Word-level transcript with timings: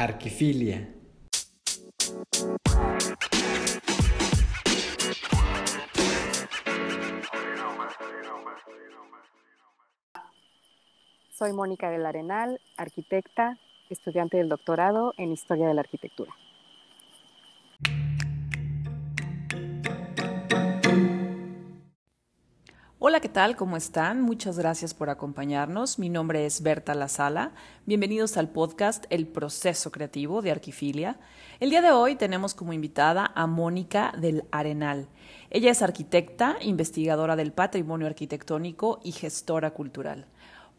Arquifilia. 0.00 0.88
Soy 11.34 11.52
Mónica 11.52 11.90
del 11.90 12.06
Arenal, 12.06 12.62
arquitecta, 12.78 13.58
estudiante 13.90 14.38
del 14.38 14.48
doctorado 14.48 15.12
en 15.18 15.32
Historia 15.32 15.68
de 15.68 15.74
la 15.74 15.82
Arquitectura. 15.82 16.34
Hola, 23.02 23.20
¿qué 23.20 23.30
tal? 23.30 23.56
¿Cómo 23.56 23.78
están? 23.78 24.20
Muchas 24.20 24.58
gracias 24.58 24.92
por 24.92 25.08
acompañarnos. 25.08 25.98
Mi 25.98 26.10
nombre 26.10 26.44
es 26.44 26.60
Berta 26.60 26.94
Lazala. 26.94 27.52
Bienvenidos 27.86 28.36
al 28.36 28.50
podcast 28.50 29.06
El 29.08 29.26
Proceso 29.26 29.90
Creativo 29.90 30.42
de 30.42 30.50
Arquifilia. 30.50 31.18
El 31.60 31.70
día 31.70 31.80
de 31.80 31.92
hoy 31.92 32.16
tenemos 32.16 32.52
como 32.52 32.74
invitada 32.74 33.32
a 33.34 33.46
Mónica 33.46 34.12
del 34.18 34.44
Arenal. 34.50 35.08
Ella 35.48 35.70
es 35.70 35.80
arquitecta, 35.80 36.58
investigadora 36.60 37.36
del 37.36 37.52
patrimonio 37.54 38.06
arquitectónico 38.06 39.00
y 39.02 39.12
gestora 39.12 39.70
cultural. 39.70 40.26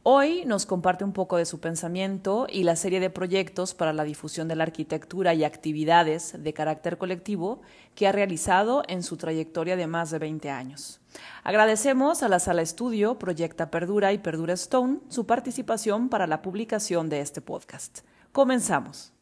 Hoy 0.04 0.46
nos 0.46 0.66
comparte 0.66 1.04
un 1.04 1.14
poco 1.14 1.38
de 1.38 1.46
su 1.46 1.60
pensamiento 1.60 2.48
y 2.50 2.64
la 2.64 2.76
serie 2.76 3.00
de 3.00 3.12
proyectos 3.12 3.76
para 3.76 3.94
la 3.94 4.04
difusión 4.04 4.48
de 4.48 4.56
la 4.56 4.64
arquitectura 4.64 5.36
y 5.36 5.44
actividades 5.44 6.42
de 6.44 6.54
carácter 6.54 6.98
colectivo 6.98 7.62
que 7.94 8.08
ha 8.08 8.12
realizado 8.12 8.82
en 8.88 9.04
su 9.04 9.18
trayectoria 9.18 9.76
de 9.76 9.86
más 9.86 10.10
de 10.10 10.18
20 10.18 10.50
años. 10.50 11.00
Agradecemos 11.44 12.24
a 12.24 12.30
la 12.30 12.40
Sala 12.40 12.64
Estudio, 12.64 13.20
Proyecta 13.20 13.70
Perdura 13.70 14.12
y 14.12 14.18
Perdura 14.18 14.56
Stone 14.56 15.02
su 15.08 15.28
participación 15.28 16.10
para 16.10 16.26
la 16.26 16.42
publicación 16.42 17.08
de 17.08 17.20
este 17.20 17.42
podcast. 17.42 18.00
Comenzamos. 18.32 19.14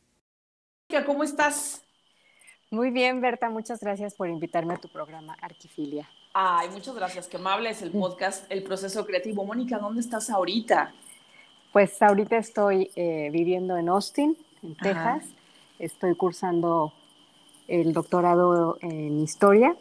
¿Cómo 1.06 1.26
estás? 1.26 1.84
Muy 2.72 2.90
bien, 2.92 3.20
Berta, 3.20 3.50
muchas 3.50 3.82
gracias 3.82 4.16
por 4.16 4.30
invitarme 4.30 4.76
a 4.76 4.78
tu 4.78 4.88
programa 4.90 5.36
Arquifilia. 5.42 6.08
Ay, 6.34 6.70
muchas 6.70 6.94
gracias. 6.96 7.28
Qué 7.28 7.38
amable 7.38 7.72
es 7.72 7.82
el 7.82 7.92
podcast 7.92 8.46
El 8.52 8.62
Proceso 8.62 9.06
Creativo. 9.06 9.44
Mónica, 9.46 9.80
¿dónde 9.80 10.02
estás 10.02 10.30
ahorita? 10.30 10.94
Pues 11.74 12.00
ahorita 12.02 12.38
estoy 12.38 12.92
eh, 12.96 13.30
viviendo 13.32 13.78
en 13.78 13.90
Austin, 13.90 14.38
en 14.62 14.76
Texas. 14.76 15.26
Estoy 15.80 16.16
cursando 16.16 16.94
el 17.68 17.94
doctorado 17.94 18.78
en 18.82 19.20
historia. 19.20 19.76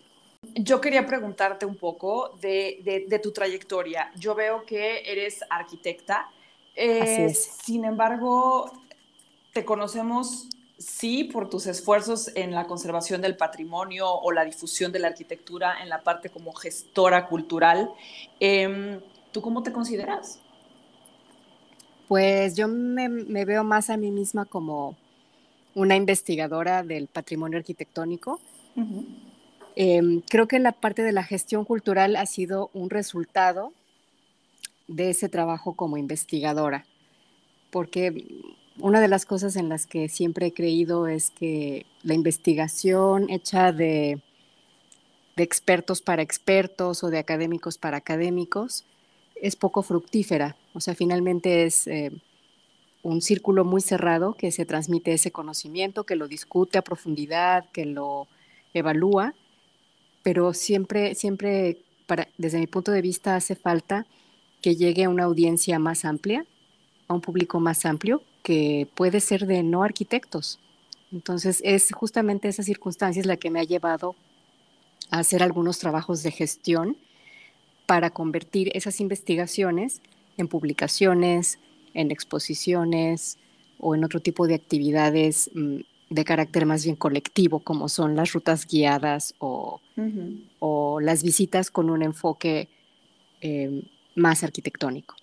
Yo 0.55 0.81
quería 0.81 1.07
preguntarte 1.07 1.67
un 1.67 1.77
poco 1.77 2.31
de, 2.41 3.21
tu 3.23 3.31
trayectoria. 3.33 4.11
Yo 4.17 4.35
veo 4.35 4.65
que 4.65 5.03
eres 5.05 5.45
arquitecta. 5.51 6.31
Eh, 6.75 7.35
sin 7.35 7.85
embargo, 7.85 8.73
te 9.53 9.67
conocemos 9.67 10.49
sí 10.79 11.25
por 11.25 11.51
tus 11.51 11.67
esfuerzos 11.67 12.31
en 12.35 12.53
la 12.53 12.67
conservación 12.67 13.21
del 13.21 13.37
patrimonio 13.37 14.09
o 14.09 14.31
la 14.31 14.45
difusión 14.45 14.93
de 14.93 15.01
la 15.01 15.09
arquitectura 15.09 15.83
en 15.83 15.89
la 15.89 16.03
parte 16.03 16.31
como 16.31 16.53
gestora 16.53 17.27
cultural. 17.27 17.91
Em, 18.41 19.01
¿Tú 19.33 19.43
cómo 19.43 19.63
te 19.63 19.73
consideras? 19.73 20.41
Pues 22.07 22.57
yo 22.57 22.69
me, 22.69 23.09
veo 23.45 23.65
más 23.65 23.91
a 23.91 23.97
mí 23.97 24.11
misma 24.11 24.47
como 24.47 24.97
una 25.75 25.97
investigadora 25.97 26.83
del 26.83 27.09
patrimonio 27.09 27.59
arquitectónico. 27.59 28.41
Em, 29.77 30.23
creo 30.23 30.49
que 30.49 30.59
la 30.59 30.73
parte 30.73 31.03
de 31.03 31.13
la 31.13 31.25
gestión 31.25 31.65
cultural 31.65 32.17
ha 32.17 32.25
sido 32.25 32.71
un 32.73 32.89
resultado 32.89 33.73
de 34.87 35.11
ese 35.11 35.29
trabajo 35.29 35.75
como 35.75 35.99
investigadora, 35.99 36.87
porque 37.71 38.25
una 38.81 39.01
de 39.01 39.09
las 39.09 39.27
cosas 39.27 39.57
en 39.57 39.69
las 39.69 39.87
que 39.87 40.09
siempre 40.09 40.47
he 40.47 40.53
creído 40.53 41.07
es 41.07 41.31
que 41.31 41.87
la 42.03 42.15
investigación 42.15 43.31
hecha 43.31 43.73
de, 43.73 44.21
expertos 45.43 46.03
para 46.03 46.23
expertos 46.23 47.05
o 47.05 47.11
de 47.11 47.19
académicos 47.19 47.79
para 47.79 47.99
académicos 47.99 48.85
es 49.37 49.57
poco 49.57 49.83
fructífera. 49.83 50.57
O 50.75 50.81
sea, 50.81 50.95
finalmente 50.95 51.65
es 51.65 51.87
eh, 51.87 52.11
un 53.03 53.23
círculo 53.23 53.65
muy 53.65 53.81
cerrado 53.81 54.35
que 54.35 54.51
se 54.51 54.67
transmite 54.67 55.13
ese 55.13 55.31
conocimiento, 55.31 56.05
que 56.05 56.17
lo 56.17 56.29
discute 56.29 56.79
a 56.79 56.83
profundidad, 56.83 57.65
que 57.73 57.87
lo 57.87 58.27
evalúa, 58.75 59.35
pero 60.23 60.53
siempre, 60.53 61.15
siempre, 61.15 61.79
desde 62.37 62.59
mi 62.59 62.67
punto 62.67 62.91
de 62.91 63.03
vista, 63.03 63.37
hace 63.37 63.55
falta 63.55 64.07
que 64.61 64.75
llegue 64.75 65.05
a 65.05 65.09
una 65.09 65.25
audiencia 65.25 65.79
más 65.79 66.05
amplia, 66.05 66.45
a 67.07 67.15
un 67.15 67.21
público 67.21 67.61
más 67.61 67.87
amplio, 67.87 68.23
que 68.49 68.89
puede 68.95 69.21
ser 69.21 69.47
de 69.47 69.63
no 69.63 69.83
arquitectos. 69.83 70.59
Entonces 71.13 71.61
es 71.67 71.93
justamente 71.93 72.49
esa 72.49 72.63
circunstancia 72.63 73.23
la 73.27 73.37
que 73.37 73.51
me 73.51 73.61
ha 73.61 73.65
llevado 73.65 74.17
a 75.11 75.19
hacer 75.19 75.43
algunos 75.43 75.79
trabajos 75.79 76.23
de 76.23 76.31
gestión 76.31 76.97
para 77.85 78.09
convertir 78.09 78.71
esas 78.73 79.03
investigaciones 79.03 80.01
en 80.39 80.49
publicaciones, 80.49 81.59
en 81.93 82.11
exposiciones 82.11 83.37
o 83.79 83.95
en 83.95 84.03
otro 84.03 84.21
tipo 84.21 84.47
de 84.47 84.55
actividades 84.55 85.51
mm, 85.55 85.81
de 86.09 86.25
carácter 86.25 86.65
más 86.65 86.85
bien 86.85 86.97
colectivo, 86.97 87.61
como 87.61 87.91
son 87.91 88.17
las 88.17 88.33
rutas 88.33 88.67
guiadas 88.67 89.35
o, 89.41 89.83
las 91.03 91.23
visitas 91.23 91.71
con 91.71 91.91
un 91.91 92.03
enfoque 92.03 92.71
eh, 93.43 93.83
más 94.15 94.43
arquitectónico. 94.43 95.17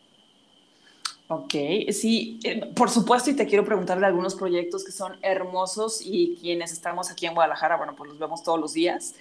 Ok, 1.27 1.53
sí, 1.91 2.39
eh, 2.43 2.67
por 2.75 2.91
supuesto, 2.91 3.31
y 3.31 3.35
te 3.35 3.47
quiero 3.47 3.65
preguntar 3.65 3.99
de 3.99 4.05
algunos 4.05 4.35
proyectos 4.35 4.83
que 4.83 4.91
son 4.91 5.17
hermosos 5.23 5.99
y 6.05 6.37
quienes 6.39 6.71
estamos 6.71 7.09
aquí 7.09 7.25
en 7.25 7.33
Guadalajara, 7.33 7.77
bueno, 7.77 7.95
pues 7.95 8.11
los 8.11 8.19
vemos 8.19 8.43
todos 8.43 8.59
los 8.59 8.73
días. 8.73 9.15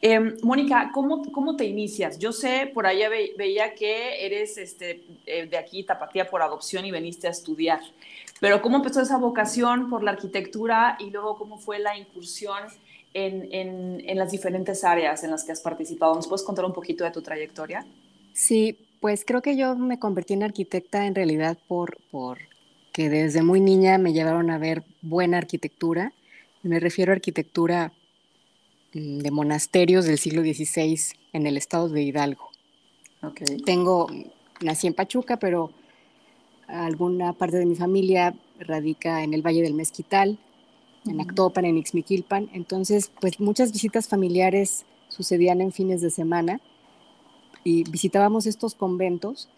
Em, 0.00 0.38
Mónica, 0.42 0.90
¿cómo, 0.94 1.20
¿cómo 1.30 1.56
te 1.56 1.66
inicias? 1.66 2.18
Yo 2.18 2.32
sé, 2.32 2.70
por 2.72 2.86
allá 2.86 3.10
veía 3.10 3.74
que 3.74 4.24
eres 4.24 4.56
este, 4.56 5.04
eh, 5.26 5.44
de 5.48 5.58
aquí, 5.58 5.84
Tapatía, 5.84 6.30
por 6.30 6.40
adopción 6.40 6.86
y 6.86 6.90
veniste 6.92 7.26
a 7.28 7.30
estudiar, 7.30 7.80
pero 8.40 8.62
¿cómo 8.62 8.78
empezó 8.78 9.02
esa 9.02 9.18
vocación 9.18 9.90
por 9.90 10.02
la 10.02 10.12
arquitectura 10.12 10.96
y 10.98 11.10
luego 11.10 11.36
cómo 11.36 11.58
fue 11.58 11.78
la 11.78 11.94
incursión 11.94 12.58
en, 13.12 13.52
en, 13.52 14.02
en 14.06 14.16
las 14.16 14.30
diferentes 14.30 14.82
áreas 14.82 15.24
en 15.24 15.30
las 15.30 15.44
que 15.44 15.52
has 15.52 15.60
participado? 15.60 16.14
¿Nos 16.14 16.26
puedes 16.26 16.42
contar 16.42 16.64
un 16.64 16.72
poquito 16.72 17.04
de 17.04 17.10
tu 17.10 17.20
trayectoria? 17.20 17.84
Sí, 18.32 18.78
pues 19.00 19.24
creo 19.24 19.42
que 19.42 19.56
yo 19.56 19.74
me 19.76 19.98
convertí 19.98 20.34
en 20.34 20.42
arquitecta 20.42 21.06
en 21.06 21.14
realidad 21.14 21.58
por, 21.66 21.98
por 22.10 22.38
que 22.92 23.08
desde 23.08 23.42
muy 23.42 23.60
niña 23.60 23.98
me 23.98 24.12
llevaron 24.12 24.50
a 24.50 24.58
ver 24.58 24.84
buena 25.00 25.38
arquitectura. 25.38 26.12
Me 26.62 26.80
refiero 26.80 27.12
a 27.12 27.14
arquitectura 27.14 27.92
mm, 28.92 29.18
de 29.18 29.30
monasterios 29.30 30.04
del 30.04 30.18
siglo 30.18 30.42
XVI 30.42 30.98
en 31.32 31.46
el 31.46 31.56
estado 31.56 31.88
de 31.88 32.02
Hidalgo. 32.02 32.50
Okay. 33.22 33.58
Tengo, 33.58 34.08
nací 34.60 34.86
en 34.86 34.94
Pachuca, 34.94 35.38
pero 35.38 35.72
alguna 36.66 37.32
parte 37.32 37.58
de 37.58 37.66
mi 37.66 37.76
familia 37.76 38.34
radica 38.58 39.22
en 39.22 39.34
el 39.34 39.42
Valle 39.42 39.62
del 39.62 39.74
Mezquital, 39.74 40.38
en 41.06 41.20
Actopan, 41.20 41.64
en 41.64 41.78
Ixmiquilpan. 41.78 42.50
Entonces, 42.52 43.10
pues 43.20 43.40
muchas 43.40 43.72
visitas 43.72 44.08
familiares 44.08 44.84
sucedían 45.08 45.60
en 45.60 45.72
fines 45.72 46.02
de 46.02 46.10
semana 46.10 46.60
y 47.64 47.84
visitábamos 47.84 48.46
estos 48.46 48.74
conventos 48.74 49.48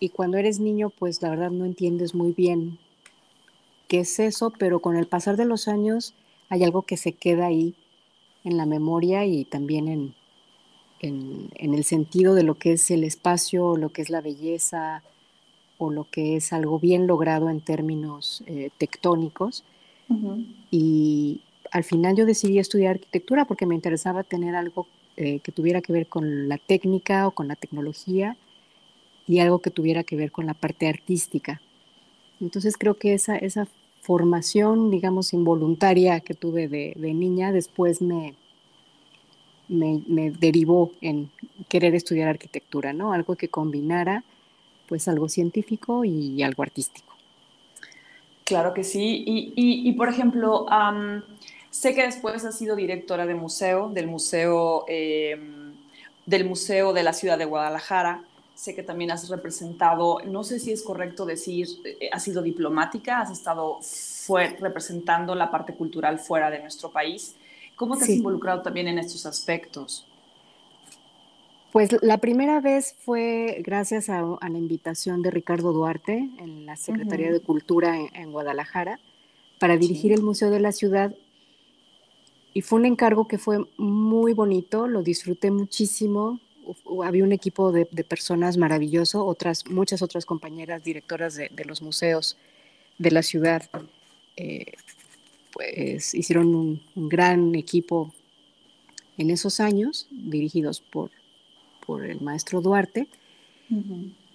y 0.00 0.10
cuando 0.10 0.36
eres 0.36 0.60
niño, 0.60 0.90
pues 0.90 1.22
la 1.22 1.30
verdad 1.30 1.50
no 1.50 1.64
entiendes 1.64 2.14
muy 2.14 2.32
bien 2.32 2.78
qué 3.88 4.00
es 4.00 4.18
eso, 4.18 4.52
pero 4.58 4.80
con 4.80 4.96
el 4.96 5.06
pasar 5.06 5.36
de 5.36 5.44
los 5.44 5.68
años 5.68 6.14
hay 6.48 6.64
algo 6.64 6.82
que 6.82 6.96
se 6.96 7.12
queda 7.12 7.46
ahí 7.46 7.74
en 8.44 8.56
la 8.56 8.66
memoria 8.66 9.24
y 9.24 9.44
también 9.44 9.88
en, 9.88 10.14
en, 11.00 11.74
el 11.74 11.84
sentido 11.84 12.34
de 12.34 12.42
lo 12.42 12.56
que 12.56 12.72
es 12.72 12.90
el 12.90 13.04
espacio, 13.04 13.76
lo 13.76 13.90
que 13.90 14.02
es 14.02 14.10
la 14.10 14.20
belleza 14.20 15.02
o 15.78 15.90
lo 15.90 16.04
que 16.04 16.36
es 16.36 16.52
algo 16.52 16.78
bien 16.78 17.06
logrado 17.06 17.48
en 17.50 17.60
términos 17.60 18.42
eh, 18.46 18.70
tectónicos. 18.78 19.64
Y 20.70 21.40
al 21.70 21.82
final 21.82 22.14
yo 22.14 22.26
decidí 22.26 22.58
estudiar 22.58 22.96
arquitectura 22.96 23.46
porque 23.46 23.66
me 23.66 23.74
interesaba 23.74 24.22
tener 24.22 24.54
algo 24.54 24.86
eh, 25.16 25.40
que 25.40 25.52
tuviera 25.52 25.80
que 25.80 25.92
ver 25.92 26.06
con 26.06 26.48
la 26.48 26.58
técnica 26.58 27.26
o 27.26 27.30
con 27.32 27.48
la 27.48 27.56
tecnología 27.56 28.36
y 29.26 29.38
algo 29.38 29.60
que 29.60 29.70
tuviera 29.70 30.04
que 30.04 30.16
ver 30.16 30.32
con 30.32 30.46
la 30.46 30.54
parte 30.54 30.88
artística. 30.88 31.60
Entonces 32.40 32.76
creo 32.76 32.94
que 32.94 33.14
esa, 33.14 33.36
esa 33.36 33.66
formación, 34.00 34.90
digamos, 34.90 35.32
involuntaria 35.32 36.20
que 36.20 36.34
tuve 36.34 36.68
de, 36.68 36.94
niña, 36.96 37.52
después 37.52 38.02
me, 38.02 38.34
me, 39.68 40.30
derivó 40.30 40.92
en 41.00 41.30
querer 41.68 41.94
estudiar 41.94 42.28
arquitectura, 42.28 42.92
¿no? 42.92 43.12
Algo 43.12 43.36
que 43.36 43.48
combinara 43.48 44.24
pues 44.88 45.08
algo 45.08 45.30
científico 45.30 46.04
y 46.04 46.42
algo 46.42 46.62
artístico. 46.62 47.14
Claro 48.44 48.74
que 48.74 48.84
sí. 48.84 49.24
Y, 49.26 49.52
y, 49.56 49.92
por 49.92 50.10
ejemplo, 50.10 50.66
Sé 51.74 51.92
que 51.92 52.04
después 52.04 52.44
ha 52.44 52.52
sido 52.52 52.76
directora 52.76 53.26
de 53.26 53.34
museo, 53.34 53.88
del 53.88 54.06
museo, 54.06 54.84
em, 54.86 55.74
del 56.24 56.44
museo 56.44 56.92
de 56.92 57.02
la 57.02 57.12
ciudad 57.12 57.36
de 57.36 57.46
Guadalajara. 57.46 58.22
sé 58.54 58.76
que 58.76 58.84
también 58.84 59.10
has 59.10 59.28
representado, 59.28 60.20
no 60.24 60.44
sé 60.44 60.60
si 60.60 60.70
es 60.70 60.82
correcto 60.82 61.26
decir, 61.26 61.66
eh, 61.84 62.08
has 62.12 62.22
sido 62.22 62.40
diplomática, 62.40 63.20
has 63.20 63.32
estado 63.32 63.80
fue, 63.82 64.56
representando 64.60 65.34
la 65.34 65.50
parte 65.50 65.74
cultural 65.74 66.20
fuera 66.20 66.48
de 66.48 66.60
nuestro 66.60 66.92
país. 66.92 67.34
¿Cómo 67.74 67.96
te 67.96 68.04
has 68.04 68.10
involucrado 68.10 68.62
también 68.62 68.86
en 68.86 69.00
estos 69.00 69.26
aspectos? 69.26 70.06
Pues 71.72 72.00
la 72.02 72.18
primera 72.18 72.60
vez 72.60 72.94
fue 73.00 73.60
gracias 73.66 74.08
a, 74.08 74.22
la 74.22 74.58
invitación 74.58 75.22
de 75.22 75.32
Ricardo 75.32 75.72
Duarte 75.72 76.30
en 76.38 76.66
la 76.66 76.76
Secretaría 76.76 77.32
de 77.32 77.40
Cultura 77.40 77.98
en, 77.98 78.30
Guadalajara 78.30 79.00
para 79.58 79.76
dirigir 79.76 80.12
el 80.12 80.22
Museo 80.22 80.50
de 80.50 80.60
la 80.60 80.70
Ciudad. 80.70 81.12
Y 82.54 82.62
fue 82.62 82.78
un 82.78 82.86
encargo 82.86 83.28
que 83.28 83.36
fue 83.36 83.58
muy 83.76 84.32
bonito, 84.32 84.86
lo 84.86 85.02
disfruté 85.02 85.50
muchísimo. 85.50 86.40
había 87.04 87.24
un 87.24 87.32
equipo 87.32 87.72
de, 87.72 87.84
personas 87.84 88.56
maravilloso, 88.56 89.26
otras, 89.26 89.66
muchas 89.68 90.00
otras 90.00 90.24
compañeras 90.24 90.82
directoras 90.82 91.34
de, 91.34 91.64
los 91.66 91.82
museos 91.82 92.38
de 92.98 93.10
la 93.10 93.22
ciudad. 93.22 93.68
Eh, 94.36 94.72
pues 95.52 96.14
hicieron 96.14 96.54
un, 96.54 96.82
un 96.94 97.08
gran 97.08 97.54
equipo 97.54 98.14
en 99.18 99.30
esos 99.30 99.60
años, 99.60 100.08
dirigidos 100.10 100.80
por 100.80 101.10
por 101.86 102.04
el 102.04 102.20
maestro 102.20 102.60
Duarte. 102.60 103.08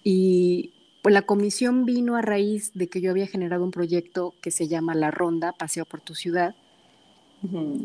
Y 0.04 0.72
pues 1.02 1.14
la 1.14 1.22
comisión 1.24 1.86
vino 1.86 2.16
a 2.16 2.22
raíz 2.22 2.72
de 2.74 2.88
que 2.88 3.02
yo 3.02 3.12
había 3.12 3.28
generado 3.28 3.64
un 3.64 3.72
proyecto 3.72 4.34
que 4.42 4.52
se 4.52 4.68
llama 4.68 4.96
La 4.96 5.12
Ronda, 5.12 5.54
Paseo 5.54 5.86
por 5.86 6.02
tu 6.02 6.16
Ciudad, 6.16 6.56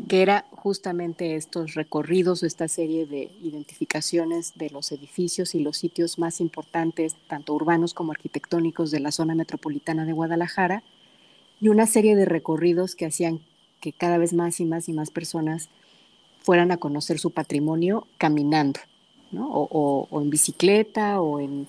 que 0.09 0.21
era 0.21 0.45
justamente 0.51 1.35
estos 1.35 1.75
recorridos, 1.75 2.43
esta 2.43 2.67
serie 2.67 3.05
de 3.05 3.31
identificaciones 3.41 4.53
de 4.55 4.69
los 4.69 4.91
edificios 4.91 5.55
y 5.55 5.59
los 5.59 5.77
sitios 5.77 6.19
más 6.19 6.41
importantes, 6.41 7.15
tanto 7.27 7.53
urbanos 7.53 7.93
como 7.93 8.11
arquitectónicos 8.11 8.91
de 8.91 8.99
la 8.99 9.11
zona 9.11 9.33
metropolitana 9.33 10.05
de 10.05 10.11
Guadalajara, 10.11 10.83
y 11.61 11.69
una 11.69 11.87
serie 11.87 12.15
de 12.15 12.25
recorridos 12.25 12.95
que 12.95 13.05
hacían 13.05 13.39
que 13.79 13.93
cada 13.93 14.17
vez 14.17 14.33
más 14.33 14.59
y 14.59 14.65
más 14.65 14.89
y 14.89 14.93
más 14.93 15.09
personas 15.09 15.69
fueran 16.41 16.71
a 16.71 16.77
conocer 16.77 17.17
su 17.17 17.31
patrimonio 17.31 18.07
caminando 18.17 18.79
o, 19.37 20.07
en 20.21 20.29
bicicleta 20.29 21.21
o 21.21 21.39
en, 21.39 21.67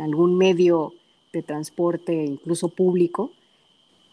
algún 0.00 0.36
medio 0.36 0.94
de 1.32 1.42
transporte, 1.42 2.24
incluso 2.24 2.68
público, 2.68 3.30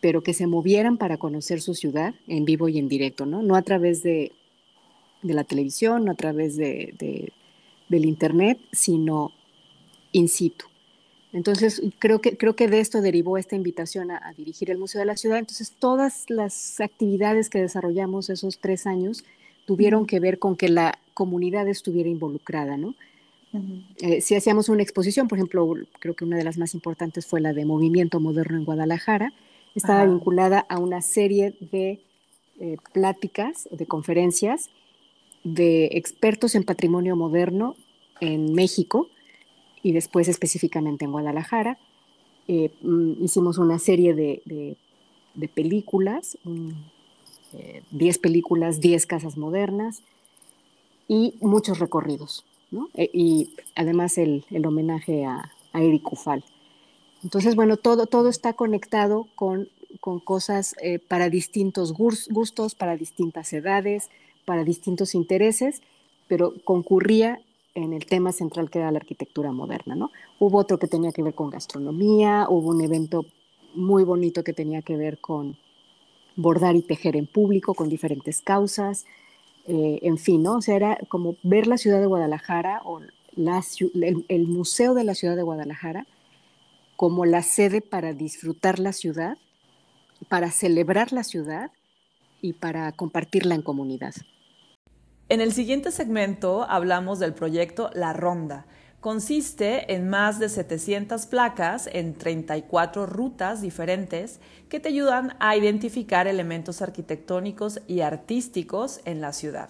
pero 0.02 0.22
que 0.24 0.34
se 0.34 0.48
movieran 0.48 0.98
para 0.98 1.18
conocer 1.18 1.62
su 1.62 1.74
ciudad 1.74 2.14
en 2.28 2.46
vivo 2.46 2.70
y 2.70 2.80
en 2.80 2.88
directo, 2.88 3.26
no, 3.26 3.42
no 3.42 3.56
a 3.56 3.62
través 3.62 4.04
de, 4.04 4.32
la 5.22 5.44
televisión, 5.44 6.06
no 6.06 6.12
a 6.12 6.16
través 6.16 6.56
de, 6.56 7.32
del 7.90 8.06
Internet, 8.06 8.60
sino 8.72 9.32
in 10.12 10.30
situ. 10.30 10.66
Entonces, 11.32 11.82
creo 12.00 12.22
que, 12.22 12.38
creo 12.38 12.56
que 12.56 12.68
de 12.68 12.80
esto 12.80 13.02
derivó 13.02 13.38
esta 13.38 13.56
invitación 13.56 14.10
a, 14.12 14.34
dirigir 14.36 14.72
el 14.72 14.80
Museo 14.80 15.00
de 15.00 15.06
la 15.06 15.18
Ciudad. 15.18 15.38
Entonces, 15.38 15.74
todas 15.78 16.26
las 16.30 16.80
actividades 16.80 17.50
que 17.50 17.62
desarrollamos 17.62 18.30
esos 18.30 18.60
tres 18.60 18.88
años 18.88 19.24
tuvieron 19.66 20.08
que 20.08 20.20
ver 20.20 20.40
con 20.40 20.56
que 20.56 20.70
la 20.70 20.98
comunidad 21.14 21.68
estuviera 21.68 22.10
involucrada, 22.10 22.78
¿no? 22.78 22.96
Eh, 23.98 24.22
si 24.22 24.36
hacíamos 24.36 24.70
una 24.70 24.84
exposición, 24.84 25.28
por 25.28 25.38
ejemplo, 25.38 25.74
creo 26.00 26.16
que 26.16 26.24
una 26.24 26.38
de 26.38 26.44
las 26.44 26.58
más 26.58 26.74
importantes 26.76 27.26
fue 27.26 27.42
la 27.42 27.54
de 27.54 27.66
Movimiento 27.66 28.20
Moderno 28.20 28.58
en 28.58 28.66
Guadalajara, 28.66 29.34
estaba 29.80 30.06
vinculada 30.06 30.66
a 30.70 30.78
una 30.78 31.02
serie 31.02 31.56
de 31.60 32.02
eh, 32.60 32.78
pláticas, 32.94 33.68
de 33.72 33.86
conferencias 33.86 34.70
de 35.44 35.86
expertos 35.94 36.56
en 36.56 36.64
patrimonio 36.64 37.16
moderno 37.16 37.76
en 38.20 38.54
México 38.54 39.08
y 39.82 39.94
después 39.94 40.28
específicamente 40.28 41.06
en 41.06 41.12
Guadalajara. 41.12 41.78
Eh, 42.48 42.72
mm, 42.82 43.24
hicimos 43.24 43.58
una 43.58 43.80
serie 43.80 44.14
de, 44.14 44.78
películas, 45.54 46.38
10 47.92 48.18
películas, 48.18 48.82
10 48.82 49.06
casas 49.06 49.38
modernas, 49.38 50.04
y 51.08 51.36
muchos 51.42 51.80
recorridos, 51.80 52.46
¿no? 52.72 52.90
E, 52.94 53.10
y 53.14 53.56
además 53.76 54.18
el, 54.18 54.46
el 54.52 54.66
homenaje 54.66 55.26
a, 55.26 55.52
a, 55.74 55.82
Eric 55.82 56.12
Ufal. 56.12 56.44
Entonces, 57.24 57.56
bueno, 57.56 57.78
todo, 57.78 58.06
todo 58.06 58.30
está 58.30 58.54
conectado 58.54 59.28
con, 59.36 59.70
con 60.00 60.20
cosas 60.20 60.76
eh, 60.82 61.00
para 61.00 61.30
distintos 61.30 61.94
gustos, 61.94 62.76
para 62.76 62.96
distintas 62.96 63.52
edades, 63.54 64.10
para 64.46 64.64
distintos 64.64 65.16
intereses, 65.16 65.82
pero 66.28 66.54
concurría 66.64 67.42
en 67.76 67.94
el 67.94 68.06
tema 68.06 68.32
central 68.32 68.70
que 68.70 68.80
era 68.80 68.92
la 68.92 69.00
arquitectura 69.00 69.52
moderna, 69.52 69.96
¿no? 69.96 70.12
Hubo 70.40 70.58
otro 70.58 70.80
que 70.80 70.88
tenía 70.88 71.12
que 71.12 71.24
ver 71.24 71.34
con 71.34 71.50
gastronomía, 71.50 72.48
hubo 72.50 72.70
un 72.70 72.82
evento 72.82 73.26
muy 73.76 74.04
bonito 74.04 74.44
que 74.44 74.54
tenía 74.54 74.82
que 74.82 74.98
ver 74.98 75.20
con 75.20 75.58
bordar 76.36 76.76
y 76.76 76.82
tejer 76.82 77.16
en 77.16 77.28
público, 77.28 77.74
con 77.74 77.90
diferentes 77.90 78.42
causas, 78.42 79.06
eh, 79.68 80.00
en 80.02 80.18
fin, 80.18 80.44
¿no? 80.44 80.58
O 80.58 80.62
sea, 80.62 80.76
era 80.76 80.98
como 81.10 81.36
ver 81.44 81.68
la 81.68 81.78
ciudad 81.78 82.00
de 82.00 82.08
Guadalajara 82.08 82.82
o 82.86 83.00
el, 83.00 84.48
Museo 84.48 84.94
de 84.94 85.04
la 85.04 85.16
Ciudad 85.16 85.36
de 85.36 85.44
Guadalajara 85.44 86.08
como 87.00 87.24
la 87.24 87.44
sede 87.44 87.80
para 87.80 88.12
disfrutar 88.12 88.78
la 88.78 88.92
ciudad, 88.92 89.38
para 90.28 90.52
celebrar 90.52 91.14
la 91.14 91.24
ciudad 91.24 91.72
y 92.42 92.52
para 92.52 92.92
compartirla 92.92 93.56
en 93.56 93.62
comunidad. 93.62 94.14
En 95.30 95.40
el 95.40 95.54
siguiente 95.54 95.92
segmento 95.92 96.64
hablamos 96.70 97.20
del 97.20 97.34
proyecto 97.34 97.90
La 97.94 98.12
Ronda, 98.12 98.66
Consiste 99.00 99.94
en 99.94 100.10
más 100.10 100.40
de 100.40 100.50
700 100.50 101.26
placas 101.28 101.88
en 101.94 102.16
34 102.16 103.06
rutas 103.06 103.62
diferentes 103.62 104.42
que 104.68 104.82
te 104.82 104.90
ayudan 104.90 105.38
a 105.40 105.56
identificar 105.56 106.28
elementos 106.28 106.82
arquitectónicos 106.82 107.80
y 107.88 108.02
artísticos 108.02 109.00
en 109.06 109.22
la 109.22 109.32
ciudad. 109.32 109.70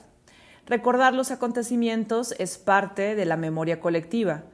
Recordar 0.65 1.13
los 1.13 1.29
acontecimientos 1.29 2.33
es 2.39 2.57
parte 2.57 3.13
de 3.13 3.25
la 3.25 3.37
memoria 3.37 3.79
colectiva. 3.79 4.45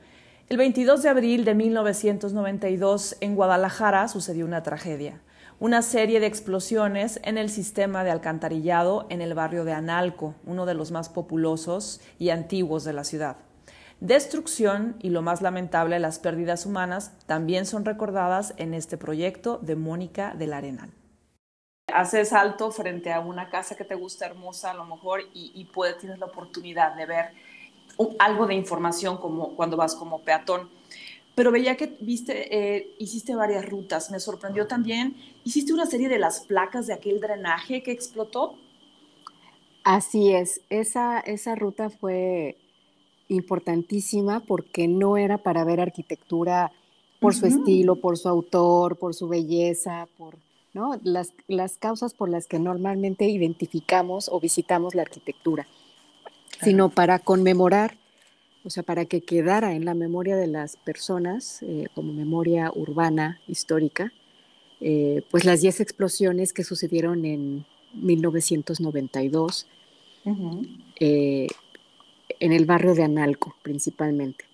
El 0.48 0.58
22 0.58 1.02
de 1.02 1.10
abril 1.10 1.44
de 1.44 1.56
1992 1.56 3.18
en 3.20 3.36
Guadalajara 3.36 4.08
sucedió 4.08 4.46
una 4.46 4.62
tragedia, 4.62 5.20
una 5.60 5.82
serie 5.82 6.20
de 6.20 6.28
explosiones 6.28 7.20
en 7.24 7.40
el 7.40 7.50
sistema 7.50 8.04
de 8.04 8.12
alcantarillado 8.12 9.08
en 9.10 9.22
el 9.22 9.34
barrio 9.34 9.66
de 9.66 9.74
Analco, 9.74 10.36
uno 10.46 10.68
de 10.68 10.76
los 10.76 10.92
más 10.92 11.10
populosos 11.10 12.00
y 12.20 12.30
antiguos 12.30 12.84
de 12.84 12.94
la 12.94 13.04
ciudad. 13.04 13.38
Destrucción 14.02 14.98
y 15.02 15.10
lo 15.10 15.24
más 15.24 15.42
lamentable, 15.42 15.98
las 15.98 16.20
pérdidas 16.20 16.68
humanas 16.68 17.18
también 17.26 17.66
son 17.66 17.84
recordadas 17.84 18.54
en 18.58 18.76
este 18.76 18.98
proyecto 18.98 19.58
de 19.64 19.76
Mónica 19.76 20.36
del 20.36 20.54
Arenal. 20.54 20.92
Haces 21.92 22.34
alto 22.34 22.70
frente 22.70 23.12
a 23.12 23.20
una 23.20 23.50
casa 23.50 23.76
que 23.76 23.84
te 23.84 23.96
gusta 23.96 24.28
hermosa 24.28 24.72
a 24.72 24.74
lo 24.76 24.86
mejor 24.86 25.22
y, 25.34 25.54
y 25.56 25.66
puedes, 25.66 25.98
tienes 25.98 26.20
la 26.20 26.28
oportunidad 26.28 26.96
de 26.96 27.08
ver 27.08 27.26
algo 28.20 28.48
de 28.48 28.56
información 28.56 29.18
como 29.18 29.56
cuando 29.56 29.78
vas 29.78 29.96
como 29.96 30.20
peatón. 30.20 30.70
Pero 31.36 31.52
veía 31.52 31.76
que 31.76 31.98
viste, 32.00 32.56
eh, 32.56 32.96
hiciste 32.98 33.36
varias 33.36 33.66
rutas. 33.66 34.10
Me 34.10 34.20
sorprendió 34.20 34.68
también, 34.68 35.16
hiciste 35.44 35.74
una 35.74 35.86
serie 35.86 36.08
de 36.08 36.18
las 36.18 36.42
placas 36.42 36.88
de 36.88 36.94
aquel 36.94 37.20
drenaje 37.20 37.84
que 37.84 37.92
explotó. 37.92 38.56
Así 39.84 40.32
es, 40.32 40.62
esa, 40.70 41.20
esa 41.20 41.54
ruta 41.56 41.90
fue 41.90 42.58
importantísima 43.28 44.40
porque 44.40 44.88
no 44.88 45.18
era 45.18 45.38
para 45.38 45.64
ver 45.64 45.80
arquitectura 45.80 46.72
por 47.20 47.34
su 47.34 47.46
estilo, 47.46 47.96
por 47.96 48.18
su 48.18 48.30
autor, 48.30 48.98
por 48.98 49.14
su 49.14 49.28
belleza, 49.28 50.08
por 50.18 50.38
¿no? 50.74 51.00
las, 51.04 51.34
las 51.48 51.78
causas 51.78 52.14
por 52.14 52.30
las 52.30 52.48
que 52.48 52.60
normalmente 52.60 53.26
identificamos 53.26 54.30
o 54.32 54.40
visitamos 54.40 54.94
la 54.94 55.04
arquitectura, 55.04 55.68
sino 56.62 56.90
para 56.90 57.20
conmemorar, 57.20 57.98
o 58.64 58.70
sea, 58.70 58.84
para 58.84 59.06
que 59.06 59.22
quedara 59.22 59.74
en 59.74 59.86
la 59.86 59.94
memoria 59.94 60.36
de 60.36 60.48
las 60.48 60.78
personas 60.78 61.62
eh, 61.62 61.88
como 61.94 62.14
memoria 62.14 62.72
urbana 62.74 63.40
histórica, 63.48 64.12
eh, 64.82 65.24
pues 65.32 65.46
las 65.46 65.62
10 65.62 65.80
explosiones 65.82 66.54
que 66.54 66.64
sucedieron 66.64 67.26
en 67.26 67.66
1992 67.94 69.68
en 72.40 72.52
el 72.52 72.66
barrio 72.66 72.96
de 72.96 73.04
Analco 73.04 73.56
principalmente. 73.62 74.46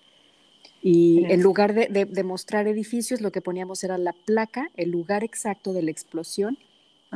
Y 0.84 1.26
en 1.26 1.42
lugar 1.42 1.74
de, 1.76 2.24
mostrar 2.24 2.68
edificios, 2.68 3.22
lo 3.22 3.32
que 3.32 3.42
poníamos 3.42 3.84
era 3.84 3.98
la 4.00 4.14
placa, 4.14 4.72
el 4.76 4.90
lugar 4.90 5.24
exacto 5.24 5.74
de 5.74 5.84
la 5.84 5.92
explosión 5.92 6.58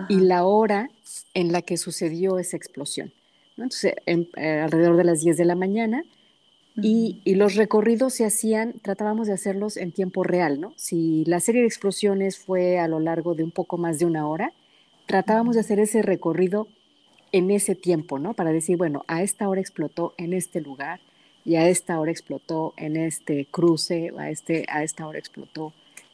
y 0.07 0.19
la 0.19 0.45
hora 0.45 0.89
en 1.33 1.51
la 1.51 1.61
que 1.63 1.77
sucedió 1.77 2.37
esa 2.37 2.57
explosión. 2.57 3.11
Entonces, 3.57 3.93
eh, 4.05 4.59
alrededor 4.63 4.97
de 4.97 5.03
las 5.03 5.21
10 5.21 5.37
de 5.37 5.45
la 5.45 5.55
mañana, 5.55 6.03
y, 6.81 7.21
los 7.35 7.55
recorridos 7.55 8.15
se 8.15 8.25
hacían, 8.25 8.73
tratábamos 8.81 9.27
de 9.27 9.33
hacerlos 9.33 9.77
en 9.77 9.93
tiempo 9.93 10.23
real, 10.23 10.59
¿no? 10.59 10.73
Si 10.75 11.23
la 11.23 11.39
serie 11.39 11.61
de 11.61 11.67
explosiones 11.67 12.37
fue 12.37 12.79
a 12.79 12.89
lo 12.89 12.99
largo 12.99 13.33
de 13.33 13.45
un 13.45 13.51
poco 13.51 13.77
más 13.77 13.97
de 13.97 14.05
una 14.05 14.27
hora, 14.27 14.51
tratábamos 15.05 15.55
de 15.55 15.61
hacer 15.61 15.79
ese 15.79 16.01
recorrido 16.01 16.67
en 17.31 17.49
ese 17.49 17.75
tiempo, 17.75 18.19
¿no? 18.19 18.33
Para 18.33 18.51
decir, 18.51 18.75
bueno, 18.75 19.05
a 19.07 19.23
esta 19.23 19.47
hora 19.47 19.61
explotó 19.61 20.13
en 20.17 20.33
este 20.33 20.59
lugar, 20.59 20.99
y 21.45 21.55
a 21.55 21.69
esta 21.69 21.99
hora 21.99 22.11
explotó 22.11 22.73
en 22.75 22.97
este 22.97 23.45
cruce, 23.45 24.11
a, 24.17 24.29
este, 24.31 24.65
a 24.67 24.83
esta 24.83 25.07
hora 25.07 25.19
explotó 25.19 25.73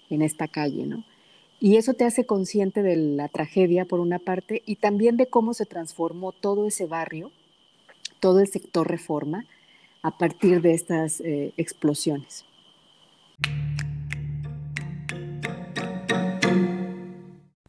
en 0.10 0.22
esta 0.22 0.48
calle, 0.48 0.86
¿no? 0.86 1.06
Y 1.64 1.78
eso 1.78 1.94
te 1.94 2.06
hace 2.06 2.26
consciente 2.26 2.82
de 2.82 2.96
la 2.96 3.28
tragedia, 3.28 3.86
por 3.86 4.00
una 4.00 4.18
parte, 4.18 4.64
y 4.66 4.78
también 4.78 5.16
de 5.16 5.28
cómo 5.28 5.54
se 5.54 5.68
transformó 5.68 6.32
todo 6.32 6.66
ese 6.66 6.88
barrio, 6.88 7.32
todo 8.20 8.40
el 8.40 8.48
sector 8.48 8.90
reforma, 8.90 9.46
a 10.02 10.18
partir 10.18 10.64
de 10.64 10.74
estas 10.74 11.22
eh, 11.22 11.54
explosiones. 11.58 12.46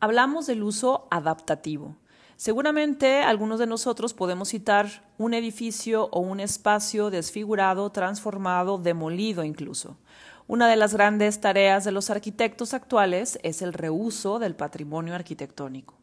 Hablamos 0.01 0.47
del 0.47 0.63
uso 0.63 1.07
adaptativo. 1.11 1.97
Seguramente 2.37 3.21
algunos 3.21 3.59
de 3.59 3.67
nosotros 3.67 4.15
podemos 4.15 4.49
citar 4.49 5.05
un 5.19 5.35
edificio 5.35 6.09
o 6.13 6.21
un 6.21 6.41
espacio 6.41 7.11
desfigurado, 7.11 7.91
transformado, 7.91 8.79
demolido 8.79 9.45
incluso. 9.45 9.99
Una 10.53 10.69
de 10.69 10.77
las 10.77 10.93
grandes 10.93 11.41
tareas 11.41 11.83
de 11.83 11.93
los 11.93 12.11
arquitectos 12.11 12.75
actuales 12.75 13.39
es 13.43 13.63
el 13.63 13.73
reuso 13.73 14.39
del 14.39 14.55
patrimonio 14.55 15.15
arquitectónico. 15.15 15.95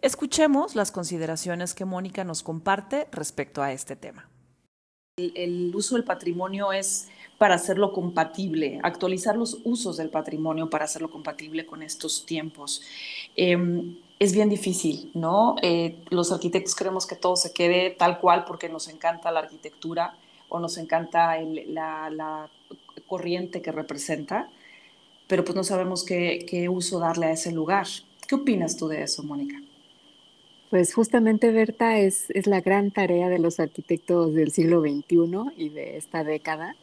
Escuchemos 0.00 0.76
las 0.76 0.92
consideraciones 0.92 1.74
que 1.74 1.84
Mónica 1.84 2.22
nos 2.22 2.44
comparte 2.44 3.08
respecto 3.10 3.60
a 3.60 3.72
este 3.72 3.96
tema. 3.96 4.30
El, 5.16 5.72
uso 5.74 5.96
del 5.96 6.04
patrimonio 6.04 6.70
es 6.70 7.08
para 7.38 7.56
hacerlo 7.56 7.92
compatible, 7.92 8.78
actualizar 8.84 9.36
los 9.36 9.62
usos 9.64 9.96
del 9.96 10.10
patrimonio 10.10 10.70
para 10.70 10.84
hacerlo 10.84 11.10
compatible 11.10 11.66
con 11.66 11.82
estos 11.82 12.24
tiempos. 12.24 12.82
Em, 13.34 13.98
es 14.20 14.32
bien 14.32 14.48
difícil, 14.48 15.10
¿no? 15.14 15.56
Eh, 15.60 16.04
los 16.10 16.30
arquitectos 16.30 16.76
queremos 16.76 17.04
que 17.04 17.16
todo 17.16 17.34
se 17.34 17.52
quede 17.52 17.90
tal 17.90 18.20
cual 18.20 18.44
porque 18.44 18.68
nos 18.68 18.86
encanta 18.86 19.32
la 19.32 19.40
arquitectura 19.40 20.16
o 20.48 20.60
nos 20.60 20.78
encanta 20.78 21.36
la, 21.66 22.50
corriente 23.06 23.62
que 23.62 23.72
representa, 23.72 24.50
pero 25.26 25.44
pues 25.44 25.56
no 25.56 25.64
sabemos 25.64 26.04
qué, 26.04 26.44
qué 26.48 26.68
uso 26.68 26.98
darle 26.98 27.26
a 27.26 27.32
ese 27.32 27.52
lugar. 27.52 27.86
¿Qué 28.26 28.34
opinas 28.34 28.76
tú 28.76 28.88
de 28.88 29.02
eso, 29.02 29.22
Mónica? 29.22 29.56
Pues 30.70 30.92
justamente, 30.92 31.50
Berta, 31.50 31.98
es, 31.98 32.28
es 32.30 32.46
la 32.46 32.60
gran 32.60 32.90
tarea 32.90 33.30
de 33.30 33.38
los 33.38 33.58
arquitectos 33.58 34.34
del 34.34 34.50
siglo 34.50 34.82
XXI 34.82 35.54
y 35.56 35.70
de 35.70 35.96
esta 35.96 36.24
década, 36.24 36.76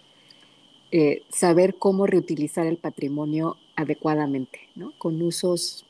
eh, 0.91 1.23
saber 1.29 1.75
cómo 1.75 2.07
reutilizar 2.07 2.65
el 2.65 2.77
patrimonio 2.77 3.57
adecuadamente, 3.75 4.59
¿no? 4.75 4.93
con 4.97 5.21
usos 5.21 5.85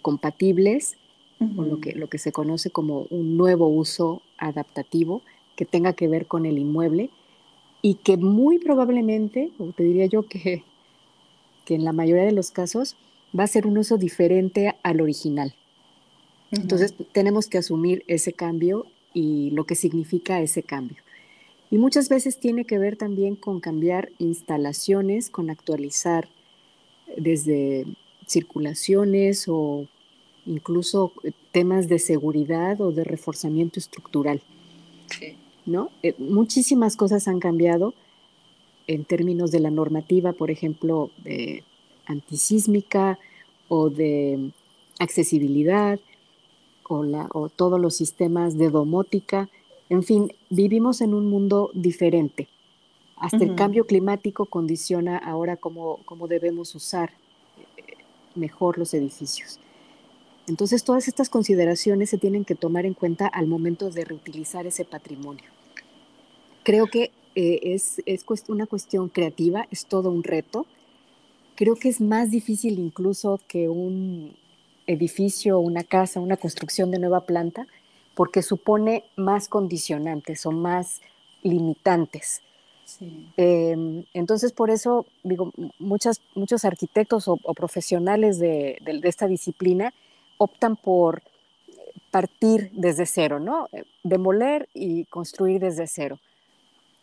compatibles, 0.00 0.96
con 1.38 1.68
lo 1.68 1.80
que, 1.80 1.92
lo 1.92 2.08
que 2.08 2.18
se 2.18 2.32
conoce 2.32 2.70
como 2.70 3.06
un 3.10 3.36
nuevo 3.36 3.68
uso 3.68 4.22
adaptativo 4.38 5.22
que 5.58 5.64
tenga 5.64 5.92
que 5.92 6.06
ver 6.06 6.26
con 6.28 6.46
el 6.46 6.56
inmueble 6.56 7.10
y 7.82 7.94
que 7.94 8.16
muy 8.16 8.60
probablemente, 8.60 9.50
o 9.58 9.72
te 9.72 9.82
diría 9.82 10.06
yo 10.06 10.22
que, 10.22 10.62
que 11.64 11.74
en 11.74 11.84
la 11.84 11.92
mayoría 11.92 12.22
de 12.22 12.30
los 12.30 12.52
casos, 12.52 12.94
va 13.36 13.42
a 13.42 13.48
ser 13.48 13.66
un 13.66 13.76
uso 13.76 13.98
diferente 13.98 14.76
al 14.84 15.00
original. 15.00 15.56
Entonces 16.52 16.94
tenemos 17.10 17.48
que 17.48 17.58
asumir 17.58 18.04
ese 18.06 18.32
cambio 18.32 18.86
y 19.12 19.50
lo 19.50 19.64
que 19.64 19.74
significa 19.74 20.40
ese 20.40 20.62
cambio. 20.62 20.98
Y 21.72 21.78
muchas 21.78 22.08
veces 22.08 22.38
tiene 22.38 22.64
que 22.64 22.78
ver 22.78 22.96
también 22.96 23.34
con 23.34 23.58
cambiar 23.58 24.10
instalaciones, 24.18 25.28
con 25.28 25.50
actualizar 25.50 26.28
desde 27.16 27.84
circulaciones 28.28 29.46
o 29.48 29.88
incluso 30.46 31.12
temas 31.50 31.88
de 31.88 31.98
seguridad 31.98 32.80
o 32.80 32.92
de 32.92 33.02
reforzamiento 33.02 33.80
estructural. 33.80 34.40
¿No? 35.68 35.90
Eh, 36.02 36.14
muchísimas 36.18 36.96
cosas 36.96 37.28
han 37.28 37.40
cambiado 37.40 37.94
en 38.86 39.04
términos 39.04 39.50
de 39.50 39.60
la 39.60 39.70
normativa, 39.70 40.32
por 40.32 40.50
ejemplo, 40.50 41.10
de 41.22 41.62
antisísmica 42.06 43.18
o 43.68 43.90
de 43.90 44.50
accesibilidad 44.98 46.00
o, 46.88 47.50
todos 47.50 47.78
los 47.78 47.94
sistemas 47.94 48.56
de 48.56 48.70
domótica. 48.70 49.50
En 49.90 50.02
fin, 50.02 50.32
vivimos 50.48 51.02
en 51.02 51.12
un 51.12 51.26
mundo 51.26 51.70
diferente. 51.74 52.48
Hasta 53.16 53.44
el 53.44 53.54
cambio 53.56 53.84
climático 53.84 54.46
condiciona 54.46 55.18
ahora 55.18 55.56
cómo, 55.56 55.98
cómo 56.04 56.28
debemos 56.28 56.74
usar 56.74 57.10
eh, 57.76 57.82
mejor 58.34 58.78
los 58.78 58.94
edificios. 58.94 59.58
Entonces, 60.46 60.82
todas 60.82 61.08
estas 61.08 61.28
consideraciones 61.28 62.08
se 62.08 62.16
tienen 62.16 62.46
que 62.46 62.54
tomar 62.54 62.86
en 62.86 62.94
cuenta 62.94 63.26
al 63.26 63.46
momento 63.46 63.90
de 63.90 64.06
reutilizar 64.06 64.66
ese 64.66 64.86
patrimonio. 64.86 65.57
Creo 66.68 66.86
que 66.86 67.12
eh, 67.34 67.60
es, 67.62 68.02
es 68.04 68.26
una 68.48 68.66
cuestión 68.66 69.08
creativa, 69.08 69.66
es 69.70 69.86
todo 69.86 70.10
un 70.10 70.22
reto. 70.22 70.66
Creo 71.54 71.76
que 71.76 71.88
es 71.88 71.98
más 71.98 72.30
difícil 72.30 72.78
incluso 72.78 73.40
que 73.48 73.70
un, 73.70 74.36
edificio, 74.86 75.60
una 75.60 75.82
casa, 75.82 76.20
una 76.20 76.36
construcción 76.36 76.90
de 76.90 76.98
nueva 76.98 77.24
planta, 77.24 77.66
porque 78.14 78.42
supone 78.42 79.04
más 79.16 79.48
condicionantes 79.48 80.44
o 80.44 80.50
más 80.52 81.00
limitantes. 81.42 82.42
Em, 83.38 84.04
entonces, 84.12 84.52
por 84.52 84.68
eso, 84.68 85.06
digo, 85.24 85.54
muchas, 85.78 86.20
muchos 86.34 86.66
arquitectos 86.66 87.28
o, 87.28 87.38
profesionales 87.54 88.38
de, 88.38 88.78
esta 89.04 89.26
disciplina 89.26 89.94
optan 90.36 90.76
por 90.76 91.22
partir 92.10 92.70
desde 92.74 93.06
cero, 93.06 93.40
¿no? 93.40 93.70
Demoler 94.02 94.68
y 94.74 95.06
construir 95.06 95.62
desde 95.62 95.86
cero. 95.86 96.18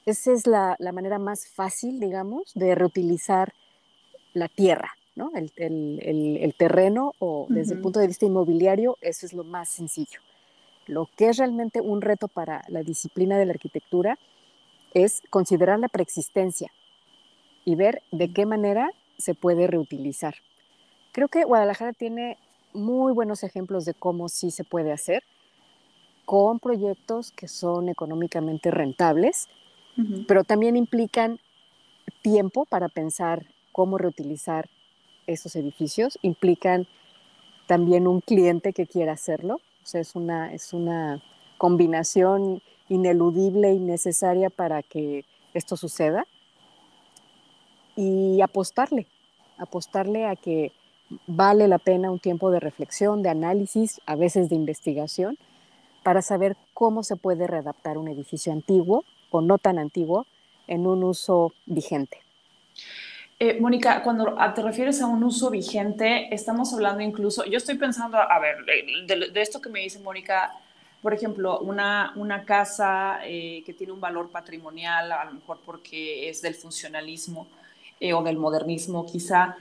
Esa 0.05 0.33
es 0.33 0.47
la, 0.47 0.75
la 0.79 0.91
manera 0.91 1.19
más 1.19 1.47
fácil, 1.47 1.99
digamos, 1.99 2.53
de 2.53 2.75
reutilizar 2.75 3.53
la 4.33 4.47
tierra. 4.49 4.95
El, 5.33 6.53
terreno 6.57 7.13
o 7.19 7.47
desde 7.49 7.75
el 7.75 7.81
punto 7.81 7.99
de 7.99 8.07
vista 8.07 8.25
inmobiliario, 8.25 8.97
eso 9.01 9.25
es 9.25 9.33
lo 9.33 9.45
más 9.45 9.69
sencillo. 9.69 10.19
Lo 10.87 11.07
que 11.15 11.29
es 11.29 11.37
realmente 11.37 11.79
un 11.79 12.01
reto 12.01 12.27
para 12.27 12.63
la 12.67 12.83
disciplina 12.83 13.37
de 13.37 13.45
la 13.45 13.53
arquitectura 13.53 14.19
es 14.93 15.21
considerar 15.29 15.79
la 15.79 15.87
preexistencia 15.87 16.69
y 17.63 17.75
ver 17.75 18.01
de 18.11 18.31
qué 18.33 18.45
manera 18.45 18.91
se 19.17 19.35
puede 19.35 19.67
reutilizar. 19.67 20.35
Creo 21.13 21.29
que 21.29 21.45
Guadalajara 21.45 21.93
tiene 21.93 22.37
muy 22.73 23.13
buenos 23.13 23.43
ejemplos 23.43 23.85
de 23.85 23.93
cómo 23.93 24.27
sí 24.27 24.51
se 24.51 24.65
puede 24.65 24.91
hacer 24.91 25.23
con 26.25 26.59
proyectos 26.59 27.31
que 27.31 27.47
son 27.47 27.87
económicamente 27.87 28.69
rentables, 28.69 29.47
pero 30.27 30.43
también 30.43 30.75
implican 30.75 31.39
tiempo 32.21 32.65
para 32.65 32.89
pensar 32.89 33.45
cómo 33.71 33.97
reutilizar 33.97 34.69
esos 35.27 35.55
edificios, 35.55 36.19
implican 36.21 36.87
también 37.67 38.07
un 38.07 38.21
cliente 38.21 38.73
que 38.73 38.87
quiera 38.87 39.13
hacerlo. 39.13 39.55
O 39.55 39.85
sea, 39.85 40.01
es 40.01 40.15
una, 40.15 40.53
es 40.53 40.73
una 40.73 41.21
combinación 41.57 42.61
ineludible 42.89 43.73
y 43.73 43.79
necesaria 43.79 44.49
para 44.49 44.83
que 44.83 45.25
esto 45.53 45.77
suceda. 45.77 46.25
Y 47.95 48.41
apostarle, 48.41 49.07
apostarle 49.57 50.25
a 50.25 50.35
que 50.35 50.73
vale 51.27 51.67
la 51.67 51.77
pena 51.77 52.11
un 52.11 52.19
tiempo 52.19 52.51
de 52.51 52.59
reflexión, 52.59 53.23
de 53.23 53.29
análisis, 53.29 54.01
a 54.05 54.15
veces 54.15 54.49
de 54.49 54.55
investigación, 54.55 55.37
para 56.03 56.21
saber 56.21 56.57
cómo 56.73 57.03
se 57.03 57.15
puede 57.15 57.47
readaptar 57.47 57.97
un 57.97 58.07
edificio 58.07 58.51
antiguo 58.51 59.05
o 59.35 59.41
no 59.41 59.57
tan 59.57 59.77
antiguo 59.77 60.25
en 60.67 60.87
un 60.87 61.03
uso 61.03 61.53
vigente. 61.65 62.19
Eh, 63.37 63.59
Mónica, 63.59 64.01
cuando 64.01 64.35
te 64.55 64.61
refieres 64.61 65.01
a 65.01 65.07
un 65.07 65.23
uso 65.23 65.49
vigente, 65.49 66.33
estamos 66.33 66.73
hablando 66.73 67.03
incluso, 67.03 67.43
yo 67.45 67.57
estoy 67.57 67.75
pensando, 67.75 68.17
a 68.17 68.39
ver, 68.39 68.57
de, 69.05 69.41
esto 69.41 69.61
que 69.61 69.69
me 69.69 69.81
dice 69.81 69.99
Mónica, 69.99 70.53
por 71.01 71.13
ejemplo, 71.13 71.59
una, 71.59 72.13
una 72.15 72.45
casa 72.45 73.19
eh, 73.25 73.61
que 73.65 73.73
tiene 73.73 73.91
un 73.91 73.99
valor 73.99 74.29
patrimonial, 74.29 75.11
a 75.11 75.25
lo 75.25 75.33
mejor 75.33 75.59
porque 75.65 76.29
es 76.29 76.41
del 76.41 76.55
funcionalismo 76.55 77.47
eh, 77.99 78.13
o 78.13 78.23
del 78.23 78.37
modernismo 78.37 79.05
quizá, 79.05 79.57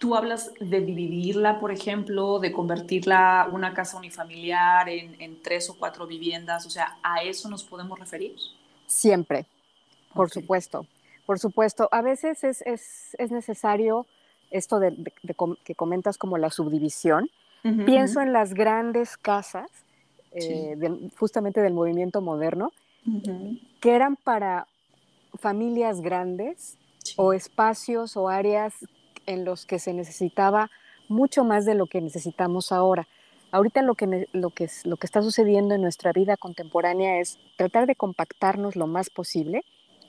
tú 0.00 0.16
hablas 0.16 0.50
de 0.58 0.80
dividirla, 0.80 1.60
por 1.60 1.70
ejemplo, 1.70 2.38
de 2.38 2.52
convertirla 2.52 3.46
una 3.52 3.74
casa 3.74 3.98
unifamiliar 3.98 4.88
en, 4.88 5.14
en, 5.20 5.42
tres 5.42 5.68
o 5.68 5.76
cuatro 5.78 6.06
viviendas, 6.06 6.64
o 6.64 6.70
sea, 6.70 6.96
¿a 7.02 7.22
eso 7.22 7.50
nos 7.50 7.64
podemos 7.64 7.98
referir? 7.98 8.34
Siempre, 8.86 9.44
por 10.14 10.30
supuesto. 10.30 10.86
Por 11.26 11.38
supuesto, 11.38 11.86
a 11.92 12.00
veces 12.00 12.42
es, 12.44 12.62
es, 12.62 13.14
es 13.18 13.30
necesario 13.30 14.06
esto 14.50 14.80
de, 14.80 14.96
que 15.64 15.74
comentas 15.74 16.16
como 16.16 16.38
la 16.38 16.50
subdivisión. 16.50 17.30
Pienso 17.84 18.22
en 18.22 18.32
las 18.32 18.54
grandes 18.54 19.18
casas, 19.18 19.70
eh, 20.32 20.78
justamente 21.18 21.60
del 21.60 21.74
movimiento 21.74 22.22
moderno, 22.22 22.72
que 23.80 23.94
eran 23.94 24.16
para 24.16 24.66
familias 25.38 26.00
grandes 26.00 26.78
o 27.16 27.34
espacios 27.34 28.16
o 28.16 28.30
áreas 28.30 28.72
en 29.26 29.44
los 29.44 29.66
que 29.66 29.78
se 29.78 29.92
necesitaba 29.92 30.70
mucho 31.08 31.44
más 31.44 31.64
de 31.64 31.74
lo 31.74 31.86
que 31.86 32.00
necesitamos 32.00 32.72
ahora. 32.72 33.08
ahorita 33.52 33.82
lo 33.82 33.94
que, 33.94 34.28
lo, 34.32 34.50
que, 34.50 34.70
lo 34.84 34.96
que 34.96 35.06
está 35.06 35.22
sucediendo 35.22 35.74
en 35.74 35.82
nuestra 35.82 36.12
vida 36.12 36.36
contemporánea 36.36 37.18
es 37.18 37.38
tratar 37.56 37.86
de 37.86 37.96
compactarnos 37.96 38.76
lo 38.76 38.86
más 38.86 39.10
posible 39.10 39.64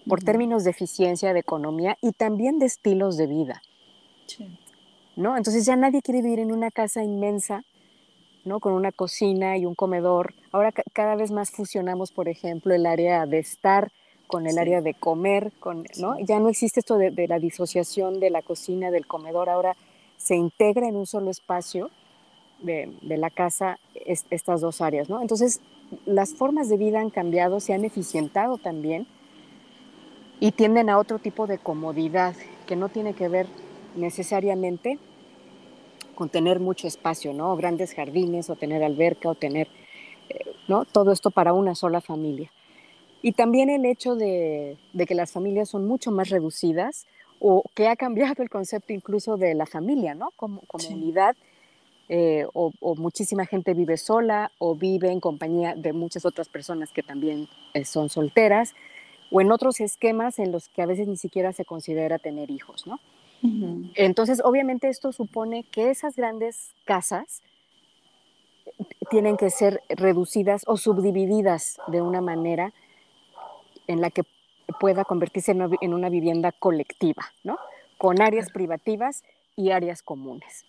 por 0.08 0.22
términos 0.24 0.64
de 0.64 0.72
eficiencia, 0.72 1.34
de 1.34 1.40
economía 1.40 1.98
y 2.02 2.12
también 2.14 2.60
de 2.60 2.68
estilos 2.68 3.18
de 3.18 3.28
vida. 3.28 3.62
¿no? 5.16 5.38
Entonces 5.38 5.66
ya 5.66 5.76
nadie 5.76 6.02
quiere 6.02 6.22
vivir 6.22 6.40
en 6.40 6.52
una 6.52 6.72
casa 6.72 7.04
inmensa, 7.04 7.64
¿no? 8.46 8.60
Con 8.60 8.74
una 8.74 8.92
cocina 8.92 9.58
y 9.58 9.66
un 9.66 9.76
comedor. 9.76 10.34
Ahora 10.52 10.72
cada 10.94 11.16
vez 11.16 11.32
más 11.32 11.52
fusionamos, 11.52 12.12
por 12.12 12.28
ejemplo, 12.28 12.74
el 12.74 12.86
área 12.86 13.26
de 13.26 13.40
estar 13.40 13.92
con 14.32 14.48
el 14.48 14.58
área 14.58 14.80
de 14.82 14.94
comer, 14.94 15.52
con, 15.60 15.84
¿no? 16.00 16.18
Ya 16.20 16.40
no 16.40 16.48
existe 16.48 16.80
esto 16.80 16.98
de, 16.98 17.28
la 17.28 17.38
disociación 17.38 18.22
de 18.22 18.30
la 18.30 18.42
cocina, 18.42 18.90
del 18.90 19.06
comedor, 19.06 19.50
ahora 19.50 19.76
se 20.16 20.38
integra 20.38 20.88
en 20.88 20.96
un 20.96 21.06
solo 21.06 21.30
espacio 21.30 21.92
de, 22.62 22.94
la 23.02 23.30
casa 23.30 23.78
estas 24.30 24.62
dos 24.62 24.80
áreas, 24.80 25.10
¿no? 25.10 25.22
Entonces, 25.22 25.60
las 26.06 26.34
formas 26.34 26.70
de 26.70 26.78
vida 26.78 27.02
han 27.02 27.10
cambiado, 27.10 27.60
se 27.60 27.74
han 27.74 27.84
eficientado 27.84 28.58
también 28.58 29.06
y 30.40 30.54
tienden 30.54 30.90
a 30.90 30.98
otro 30.98 31.20
tipo 31.20 31.46
de 31.46 31.58
comodidad 31.58 32.34
que 32.68 32.78
no 32.78 32.88
tiene 32.88 33.14
que 33.14 33.28
ver 33.28 33.48
necesariamente 33.98 34.98
con 36.16 36.30
tener 36.30 36.62
mucho 36.62 36.88
espacio, 36.88 37.34
¿no? 37.34 37.54
Grandes 37.58 37.94
jardines 37.94 38.50
o 38.50 38.56
tener 38.56 38.82
alberca 38.82 39.28
o 39.28 39.36
tener, 39.36 39.68
eh, 40.30 40.40
¿no? 40.70 40.86
Todo 40.86 41.12
esto 41.12 41.32
para 41.32 41.52
una 41.52 41.76
sola 41.76 42.00
familia. 42.00 42.50
Y 43.22 43.34
también 43.34 43.70
el 43.70 43.86
hecho 43.86 44.16
de, 44.16 44.78
que 45.08 45.16
las 45.16 45.32
familias 45.32 45.70
son 45.70 45.88
mucho 45.88 46.12
más 46.12 46.30
reducidas 46.30 47.06
o 47.40 47.64
que 47.76 47.88
ha 47.88 47.96
cambiado 47.96 48.42
el 48.44 48.50
concepto 48.50 48.94
incluso 48.94 49.38
de 49.38 49.54
la 49.54 49.66
familia, 49.66 50.16
¿no? 50.16 50.32
Como, 50.36 50.62
unidad. 50.90 51.36
Eh, 52.14 52.46
o, 52.54 52.74
muchísima 52.98 53.46
gente 53.46 53.74
vive 53.74 53.96
sola 53.96 54.52
o 54.58 54.76
vive 54.76 55.12
en 55.12 55.22
compañía 55.22 55.76
de 55.76 55.94
muchas 55.94 56.26
otras 56.26 56.50
personas 56.50 56.92
que 56.92 57.04
también 57.04 57.48
eh, 57.74 57.86
son 57.86 58.10
solteras 58.10 58.74
o 59.32 59.40
en 59.40 59.50
otros 59.50 59.80
esquemas 59.80 60.38
en 60.38 60.52
los 60.52 60.68
que 60.68 60.82
a 60.82 60.86
veces 60.86 61.08
ni 61.08 61.16
siquiera 61.16 61.54
se 61.54 61.64
considera 61.64 62.20
tener 62.20 62.52
hijos, 62.52 62.86
¿no? 62.86 63.00
Entonces, 63.96 64.40
obviamente 64.44 64.88
esto 64.88 65.12
supone 65.12 65.64
que 65.64 65.90
esas 65.90 66.16
grandes 66.16 66.76
casas 66.86 67.42
tienen 69.10 69.36
que 69.36 69.50
ser 69.50 69.82
reducidas 69.90 70.64
o 70.68 70.78
subdivididas 70.78 71.80
de 71.88 72.02
una 72.02 72.22
manera 72.22 72.72
en 73.92 74.02
la 74.02 74.10
que 74.10 74.24
pueda 74.80 75.06
convertirse 75.06 75.52
en 75.52 75.94
una 75.94 76.10
vivienda 76.10 76.52
colectiva, 76.52 77.24
¿no? 77.44 77.58
Con 77.98 78.22
áreas 78.22 78.50
privativas 78.52 79.24
y 79.56 79.72
áreas 79.72 80.02
comunes. 80.02 80.66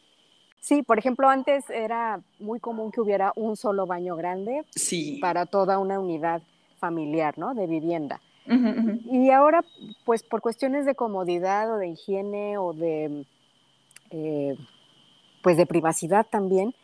Sí, 0.63 0.83
por 0.83 0.99
ejemplo, 0.99 1.29
antes 1.29 1.69
era 1.71 2.21
muy 2.39 2.61
común 2.61 2.93
que 2.93 3.01
hubiera 3.01 3.33
un 3.35 3.57
solo 3.57 3.85
baño 3.85 4.15
grande 4.15 4.65
para 5.21 5.45
toda 5.47 5.79
una 5.79 5.99
unidad 5.99 6.41
familiar, 6.79 7.37
¿no? 7.37 7.55
De 7.55 7.67
vivienda. 7.67 8.21
Y 8.47 9.31
ahora, 9.31 9.65
pues 10.05 10.23
por 10.23 10.41
cuestiones 10.41 10.85
de 10.85 10.95
comodidad 10.95 11.73
o 11.73 11.79
de 11.79 11.89
higiene 11.89 12.59
o 12.59 12.73
de, 12.73 13.25
eh, 14.11 14.57
pues 15.43 15.57
de 15.57 15.67
privacidad 15.67 16.27
también, 16.29 16.75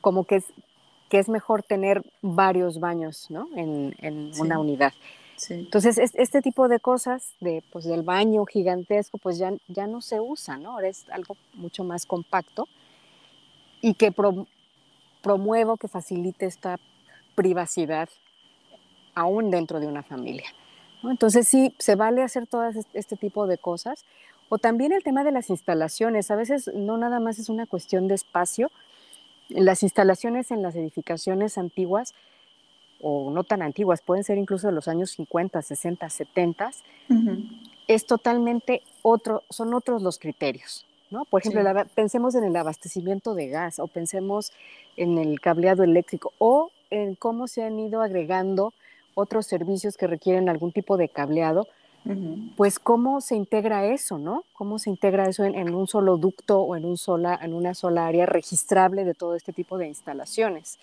como 0.00 0.24
que 0.24 0.36
es, 0.36 0.44
que 1.08 1.18
es 1.18 1.28
mejor 1.28 1.62
tener 1.62 2.02
varios 2.22 2.80
baños, 2.80 3.30
¿no? 3.30 3.48
En, 3.56 4.32
una 4.38 4.58
unidad. 4.58 4.92
Entonces, 5.50 5.98
este 5.98 6.42
tipo 6.42 6.68
de 6.68 6.80
cosas, 6.80 7.34
de, 7.40 7.62
pues, 7.72 7.84
del 7.84 8.02
baño 8.02 8.44
gigantesco, 8.46 9.18
pues 9.18 9.38
ya, 9.38 9.52
ya 9.68 9.86
no 9.86 10.00
se 10.00 10.20
usa, 10.20 10.56
¿no? 10.56 10.72
Ahora 10.72 10.88
es 10.88 11.08
algo 11.10 11.36
mucho 11.54 11.84
más 11.84 12.06
compacto 12.06 12.68
y 13.80 13.94
que 13.94 14.12
promuevo 15.22 15.76
que 15.76 15.88
facilite 15.88 16.46
esta 16.46 16.78
privacidad 17.34 18.08
aún 19.14 19.50
dentro 19.50 19.80
de 19.80 19.86
una 19.86 20.02
familia. 20.02 20.46
Entonces 21.02 21.46
sí, 21.48 21.74
se 21.78 21.96
vale 21.96 22.22
hacer 22.22 22.46
todo 22.46 22.70
este 22.94 23.16
tipo 23.16 23.46
de 23.46 23.58
cosas. 23.58 24.04
O 24.48 24.58
también 24.58 24.92
el 24.92 25.02
tema 25.02 25.24
de 25.24 25.32
las 25.32 25.50
instalaciones. 25.50 26.30
A 26.30 26.36
veces 26.36 26.70
no 26.74 26.96
nada 26.96 27.20
más 27.20 27.38
es 27.38 27.48
una 27.48 27.66
cuestión 27.66 28.08
de 28.08 28.14
espacio. 28.14 28.70
Las 29.48 29.82
instalaciones 29.82 30.50
en 30.50 30.62
las 30.62 30.74
edificaciones 30.76 31.58
antiguas 31.58 32.14
o 33.04 33.30
no 33.30 33.44
tan 33.44 33.60
antiguas, 33.60 34.00
pueden 34.00 34.24
ser 34.24 34.38
incluso 34.38 34.66
de 34.66 34.72
los 34.72 34.88
años 34.88 35.10
50, 35.10 35.60
60, 35.60 36.08
70, 36.08 36.70
es 37.86 38.06
totalmente 38.06 38.82
otro, 39.02 39.42
son 39.50 39.74
otros 39.74 40.02
los 40.02 40.18
criterios. 40.18 40.86
¿no? 41.10 41.26
Por 41.26 41.42
ejemplo, 41.42 41.62
pensemos 41.94 42.34
en 42.34 42.44
el 42.44 42.56
abastecimiento 42.56 43.34
de 43.34 43.48
gas 43.48 43.78
o 43.78 43.86
pensemos 43.86 44.52
en 44.96 45.18
el 45.18 45.38
cableado 45.40 45.84
eléctrico 45.84 46.32
o 46.38 46.70
en 46.90 47.14
cómo 47.14 47.46
se 47.46 47.62
han 47.62 47.78
ido 47.78 48.00
agregando 48.00 48.72
otros 49.14 49.46
servicios 49.46 49.98
que 49.98 50.06
requieren 50.06 50.48
algún 50.48 50.72
tipo 50.72 50.96
de 50.96 51.10
cableado, 51.10 51.68
pues 52.56 52.78
cómo 52.78 53.20
se 53.20 53.34
integra 53.34 53.86
eso, 53.86 54.18
¿no? 54.18 54.44
¿Cómo 54.52 54.78
se 54.78 54.90
integra 54.90 55.26
eso 55.26 55.44
en, 55.44 55.74
un 55.74 55.86
solo 55.86 56.16
ducto 56.18 56.60
o 56.60 56.76
en, 56.76 56.84
un 56.84 56.98
sola, 56.98 57.38
en 57.40 57.54
una 57.54 57.74
sola 57.74 58.06
área 58.06 58.26
registrable 58.26 59.04
de 59.04 59.14
todo 59.14 59.36
este 59.36 59.52
tipo 59.52 59.78
de 59.78 59.88
instalaciones? 59.88 60.78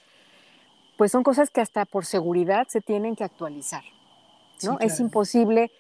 Pues 0.98 1.12
son 1.12 1.24
cosas 1.24 1.50
que 1.50 1.62
hasta 1.62 1.86
por 1.86 2.06
seguridad 2.06 2.68
se 2.68 2.82
tienen 2.82 3.16
que 3.16 3.24
actualizar, 3.24 3.84
¿no? 4.64 4.78
Es 4.80 5.00
imposible, 5.00 5.72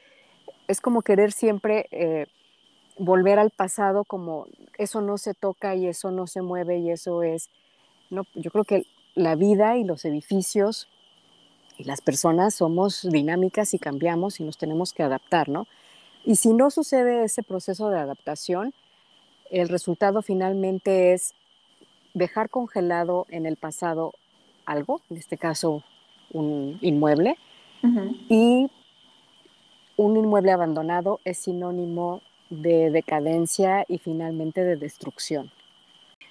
es 0.68 0.82
como 0.82 1.02
querer 1.02 1.32
siempre 1.32 1.88
eh, 1.92 2.28
volver 2.98 3.40
al 3.40 3.52
pasado 3.52 4.04
como 4.04 4.48
eso 4.78 5.02
no 5.02 5.18
se 5.18 5.34
toca 5.34 5.76
y 5.76 5.88
eso 5.88 6.12
no 6.12 6.28
se 6.28 6.42
mueve 6.42 6.80
y 6.80 6.92
eso 6.92 7.24
es, 7.24 7.50
no, 8.10 8.24
yo 8.36 8.52
creo 8.52 8.64
que 8.64 8.86
la 9.16 9.36
vida 9.36 9.78
y 9.78 9.84
los 9.84 10.06
edificios 10.06 10.88
y 11.78 11.84
las 11.84 12.02
personas 12.02 12.56
somos 12.56 13.08
dinámicas 13.10 13.74
y 13.74 13.80
cambiamos 13.80 14.40
y 14.40 14.44
nos 14.44 14.58
tenemos 14.58 14.94
que 14.94 15.04
adaptar, 15.04 15.50
¿no? 15.50 15.68
Y 16.24 16.36
si 16.36 16.54
no 16.54 16.70
sucede 16.70 17.24
ese 17.24 17.42
proceso 17.42 17.90
de 17.90 18.00
adaptación, 18.00 18.74
el 19.50 19.68
resultado 19.68 20.22
finalmente 20.22 21.14
es 21.14 21.34
dejar 22.14 22.50
congelado 22.50 23.26
en 23.30 23.46
el 23.46 23.58
pasado 23.58 24.14
algo, 24.72 25.02
en 25.10 25.18
este 25.18 25.38
caso 25.38 25.84
un 26.34 26.78
inmueble, 26.82 27.38
y 28.30 28.70
un 29.98 30.18
inmueble 30.18 30.52
abandonado 30.52 31.20
es 31.26 31.40
sinónimo 31.40 32.22
de 32.50 32.92
decadencia 32.92 33.86
y 33.88 33.98
finalmente 33.98 34.64
de 34.64 34.76
destrucción. 34.76 35.52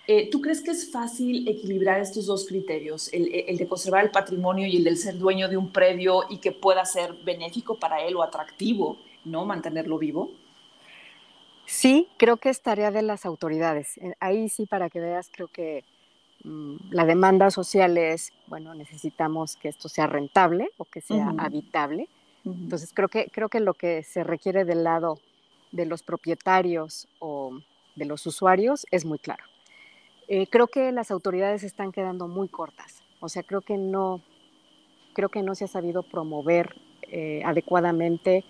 Eh, 0.07 0.29
¿Tú 0.31 0.41
crees 0.41 0.61
que 0.61 0.73
es 0.73 0.91
fácil 0.91 1.47
equilibrar 1.47 2.01
estos 2.01 2.27
dos 2.27 2.47
criterios, 2.47 3.13
el, 3.13 3.57
de 3.57 3.69
conservar 3.69 4.05
el 4.05 4.11
patrimonio 4.11 4.67
y 4.67 4.77
el 4.77 4.85
del 4.85 4.97
ser 4.97 5.19
dueño 5.19 5.49
de 5.49 5.57
un 5.57 5.71
predio 5.71 6.25
y 6.29 6.39
que 6.39 6.53
pueda 6.53 6.85
ser 6.85 7.13
benéfico 7.25 7.79
para 7.79 8.03
él 8.03 8.17
o 8.17 8.23
atractivo, 8.23 8.99
¿no? 9.25 9.45
Mantenerlo 9.45 9.99
vivo. 9.99 10.31
Sí, 11.67 12.09
creo 12.17 12.39
que 12.39 12.49
es 12.49 12.61
tarea 12.61 12.91
de 12.91 13.03
las 13.03 13.25
autoridades. 13.25 13.99
Eh, 13.99 14.15
ahí 14.19 14.49
sí, 14.49 14.67
para 14.67 14.91
que 14.91 14.99
veas, 14.99 15.31
creo 15.33 15.47
que 15.47 15.85
la 16.45 17.05
demanda 17.05 17.51
social 17.51 17.99
es, 17.99 18.33
bueno, 18.47 18.75
necesitamos 18.75 19.57
que 19.57 19.69
esto 19.69 19.89
sea 19.89 20.07
rentable 20.07 20.71
o 20.79 20.85
que 20.85 21.01
sea 21.01 21.35
habitable. 21.39 22.09
Entonces, 22.45 22.93
creo 22.95 23.09
que, 23.09 23.31
creo 23.31 23.49
que 23.49 23.61
lo 23.61 23.75
que 23.75 24.03
se 24.03 24.25
requiere 24.25 24.65
del 24.65 24.85
lado 24.85 25.19
de 25.73 25.85
los 25.85 26.03
propietarios 26.03 27.07
o 27.19 27.59
de 27.95 28.05
los 28.07 28.27
usuarios 28.27 28.87
es 28.91 29.05
muy 29.05 29.19
claro. 29.19 29.45
Eh, 30.29 30.47
creo 30.47 30.69
que 30.69 30.93
las 30.93 31.11
autoridades 31.11 31.63
están 31.63 31.93
quedando 31.93 32.29
muy 32.29 32.49
cortas. 32.49 33.03
O 33.21 33.29
sea, 33.29 33.43
creo 33.43 33.61
que 33.61 33.77
no, 33.77 34.23
creo 35.13 35.29
que 35.29 35.43
no 35.43 35.55
se 35.55 35.65
ha 35.65 35.69
sabido 35.69 36.03
promover 36.03 36.75
eh, 37.03 37.43
adecuadamente 37.45 38.45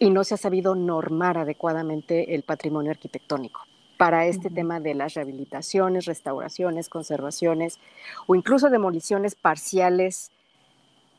y 0.00 0.10
no 0.10 0.24
se 0.24 0.34
ha 0.34 0.38
sabido 0.38 0.74
normar 0.74 1.38
adecuadamente 1.38 2.34
el 2.34 2.42
patrimonio 2.42 2.90
arquitectónico 2.90 3.69
para 4.00 4.24
este 4.24 4.48
tema 4.48 4.80
de 4.80 4.94
las 4.94 5.12
rehabilitaciones, 5.12 6.06
restauraciones, 6.06 6.88
conservaciones 6.88 7.78
o 8.26 8.34
incluso 8.34 8.70
demoliciones 8.70 9.34
parciales 9.34 10.30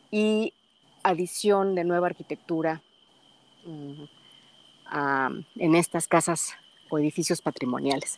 y 0.10 0.56
adición 1.04 1.76
de 1.76 1.84
nueva 1.84 2.08
arquitectura 2.08 2.82
mm, 3.66 4.06
en 5.60 5.76
estas 5.76 6.08
casas 6.08 6.56
o 6.90 6.98
edificios 6.98 7.44
patrimoniales. 7.44 8.18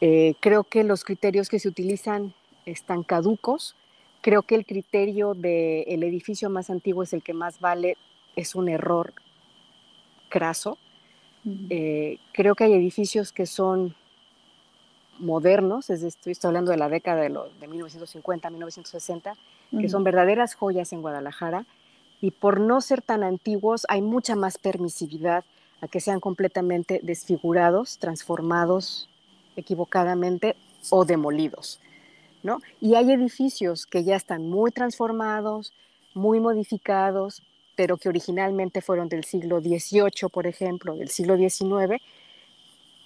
Eh, 0.00 0.34
creo 0.40 0.64
que 0.64 0.82
los 0.82 1.04
criterios 1.04 1.48
que 1.48 1.60
se 1.60 1.68
utilizan 1.68 2.34
están 2.66 3.04
caducos. 3.04 3.76
Creo 4.22 4.42
que 4.42 4.56
el 4.56 4.66
criterio 4.66 5.34
del 5.34 6.02
edificio 6.02 6.50
más 6.50 6.68
antiguo 6.68 7.04
es 7.04 7.12
el 7.12 7.22
que 7.22 7.32
más 7.32 7.60
vale, 7.60 7.96
es 8.34 8.56
un 8.56 8.68
error 8.68 9.14
craso. 10.30 10.78
Eh, 11.44 12.18
creo 12.32 12.54
que 12.54 12.64
hay 12.64 12.72
edificios 12.74 13.32
que 13.32 13.46
son 13.46 13.94
modernos, 15.18 15.90
es 15.90 16.02
estoy, 16.02 16.34
hablando 16.44 16.70
de 16.70 16.76
la 16.76 16.88
década 16.88 17.22
de, 17.22 17.28
de 17.28 17.68
1950, 17.68 18.50
1960, 18.50 19.34
que 19.80 19.88
son 19.88 20.04
verdaderas 20.04 20.54
joyas 20.54 20.92
en 20.92 21.00
Guadalajara 21.00 21.64
y 22.20 22.30
por 22.30 22.60
no 22.60 22.80
ser 22.80 23.02
tan 23.02 23.22
antiguos 23.22 23.84
hay 23.88 24.02
mucha 24.02 24.36
más 24.36 24.58
permisividad 24.58 25.44
a 25.80 25.88
que 25.88 26.00
sean 26.00 26.20
completamente 26.20 27.00
desfigurados, 27.02 27.98
transformados, 27.98 29.08
equivocadamente 29.56 30.56
o 30.90 31.04
demolidos. 31.04 31.80
¿no? 32.42 32.60
Y 32.80 32.94
hay 32.94 33.10
edificios 33.12 33.86
que 33.86 34.04
ya 34.04 34.16
están 34.16 34.48
muy 34.48 34.70
transformados, 34.70 35.72
muy 36.14 36.40
modificados, 36.40 37.42
pero 37.82 37.96
que 37.96 38.08
originalmente 38.08 38.80
fueron 38.80 39.08
del 39.08 39.24
siglo 39.24 39.60
XVIII, 39.60 40.28
por 40.32 40.46
ejemplo, 40.46 40.94
del 40.94 41.08
siglo 41.08 41.36
XIX, 41.36 42.00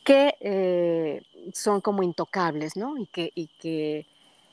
que 0.05 0.35
eh, 0.39 1.23
son 1.55 1.81
como 1.81 2.03
intocables, 2.03 2.77
¿no? 2.77 2.99
Y 2.99 3.07
que, 3.07 3.33
y 3.35 3.47
que 3.59 4.05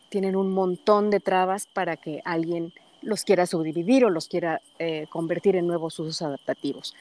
tienen 0.08 0.38
un 0.38 0.54
montón 0.54 1.10
de 1.10 1.20
trabas 1.20 1.68
para 1.68 1.98
que 1.98 2.22
alguien 2.24 2.72
los 3.02 3.26
quiera 3.26 3.46
subdividir 3.46 4.06
o 4.06 4.10
los 4.10 4.30
quiera 4.30 4.62
eh, 4.80 5.08
convertir 5.10 5.58
en 5.58 5.68
nuevos 5.68 6.00
usos 6.00 6.22
adaptativos. 6.22 6.96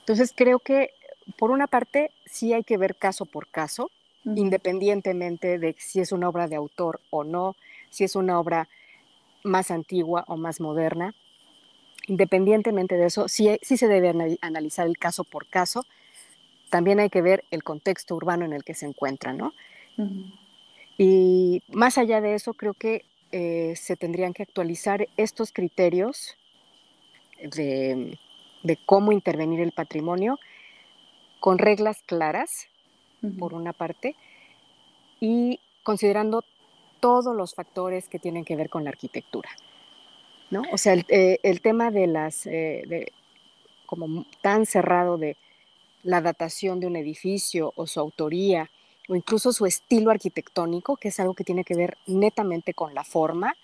Entonces, 0.00 0.32
creo 0.34 0.58
que 0.58 0.92
por 1.36 1.50
una 1.50 1.66
parte 1.66 2.12
sí 2.24 2.54
hay 2.54 2.64
que 2.64 2.78
ver 2.78 2.96
caso 2.96 3.26
por 3.26 3.46
caso, 3.48 3.90
independientemente 4.24 5.58
de 5.58 5.76
si 5.78 6.00
es 6.00 6.12
una 6.12 6.30
obra 6.30 6.48
de 6.48 6.56
autor 6.56 7.02
o 7.10 7.24
no, 7.24 7.56
si 7.90 8.04
es 8.04 8.16
una 8.16 8.40
obra 8.40 8.70
más 9.42 9.70
antigua 9.70 10.24
o 10.28 10.38
más 10.38 10.62
moderna. 10.62 11.14
Independientemente 12.06 12.96
de 12.96 13.06
eso, 13.06 13.28
sí, 13.28 13.58
sí 13.62 13.76
se 13.76 13.88
debe 13.88 14.36
analizar 14.40 14.86
el 14.86 14.98
caso 14.98 15.24
por 15.24 15.46
caso. 15.48 15.84
También 16.70 17.00
hay 17.00 17.08
que 17.08 17.22
ver 17.22 17.44
el 17.50 17.62
contexto 17.62 18.14
urbano 18.14 18.44
en 18.44 18.52
el 18.52 18.64
que 18.64 18.74
se 18.74 18.86
encuentra, 18.86 19.32
¿no? 19.32 19.54
Y 20.98 21.62
más 21.68 21.98
allá 21.98 22.20
de 22.20 22.34
eso, 22.34 22.54
creo 22.54 22.74
que 22.74 23.04
eh, 23.32 23.74
se 23.76 23.96
tendrían 23.96 24.32
que 24.32 24.42
actualizar 24.42 25.08
estos 25.16 25.52
criterios 25.52 26.36
de, 27.40 28.18
de 28.62 28.78
cómo 28.86 29.12
intervenir 29.12 29.60
el 29.60 29.72
patrimonio 29.72 30.38
con 31.40 31.58
reglas 31.58 31.98
claras, 32.06 32.50
por 33.38 33.54
una 33.54 33.72
parte, 33.72 34.16
y 35.20 35.60
considerando 35.82 36.42
todos 37.00 37.36
los 37.36 37.54
factores 37.54 38.08
que 38.08 38.18
tienen 38.18 38.44
que 38.44 38.56
ver 38.56 38.70
con 38.70 38.84
la 38.84 38.90
arquitectura. 38.90 39.50
¿No? 40.50 40.62
O 40.72 40.78
sea, 40.78 40.92
el, 40.92 41.04
eh, 41.08 41.58
tema 41.62 41.90
de 41.90 42.06
las, 42.06 42.46
eh, 42.46 43.06
como 43.86 44.26
tan 44.40 44.66
cerrado 44.66 45.18
de 45.18 45.36
la 46.02 46.20
datación 46.20 46.80
de 46.80 46.86
un 46.86 46.96
edificio 46.96 47.72
o 47.76 47.86
su 47.86 48.00
autoría 48.00 48.70
o 49.08 49.16
incluso 49.16 49.52
su 49.52 49.66
estilo 49.66 50.10
arquitectónico, 50.10 50.96
que 50.96 51.08
es 51.08 51.20
algo 51.20 51.34
que 51.34 51.44
tiene 51.44 51.64
que 51.64 51.74
ver 51.74 51.98
netamente 52.06 52.74
con 52.74 52.94
la 52.94 53.04
forma, 53.04 53.54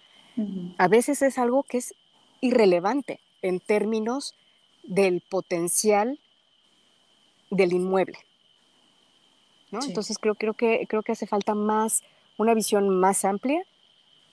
a 0.78 0.88
veces 0.88 1.20
es 1.20 1.36
algo 1.38 1.64
que 1.64 1.78
es 1.78 1.94
irrelevante 2.40 3.20
en 3.42 3.60
términos 3.60 4.34
del 4.82 5.20
potencial 5.20 6.18
del 7.50 7.72
inmueble. 7.72 8.18
Entonces 9.72 10.18
creo, 10.18 10.34
creo, 10.34 10.54
que, 10.54 10.86
creo 10.88 11.02
que 11.02 11.12
hace 11.12 11.26
falta 11.26 11.54
más, 11.54 12.02
una 12.38 12.54
visión 12.54 12.88
más 12.88 13.24
amplia 13.24 13.64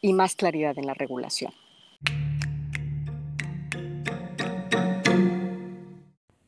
y 0.01 0.13
más 0.13 0.35
claridad 0.35 0.77
en 0.77 0.87
la 0.87 0.93
regulación. 0.93 1.53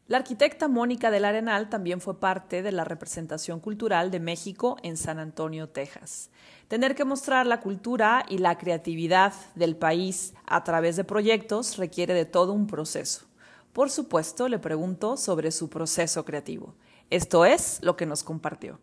La 0.09 0.17
arquitecta 0.17 0.67
Mónica 0.67 1.11
del 1.11 1.23
Arenal 1.23 1.69
también 1.69 2.01
fue 2.01 2.19
parte 2.19 2.63
de 2.63 2.71
la 2.71 2.83
representación 2.83 3.59
cultural 3.59 4.09
de 4.09 4.19
México 4.19 4.77
en 4.81 4.97
San 4.97 5.19
Antonio, 5.19 5.69
Texas. 5.69 6.31
Tener 6.67 6.95
que 6.95 7.05
mostrar 7.05 7.45
la 7.45 7.59
cultura 7.59 8.25
y 8.27 8.39
la 8.39 8.57
creatividad 8.57 9.33
del 9.53 9.75
país 9.75 10.33
a 10.47 10.63
través 10.63 10.95
de 10.95 11.03
proyectos 11.03 11.77
requiere 11.77 12.15
de 12.15 12.25
todo 12.25 12.53
un 12.53 12.65
proceso. 12.65 13.27
Por 13.71 13.91
supuesto, 13.91 14.49
le 14.49 14.57
pregunto 14.57 15.15
sobre 15.15 15.51
su 15.51 15.69
proceso 15.69 16.25
creativo. 16.25 16.73
Esto 17.11 17.45
es 17.45 17.77
lo 17.83 17.95
que 17.95 18.07
nos 18.07 18.23
compartió. 18.23 18.79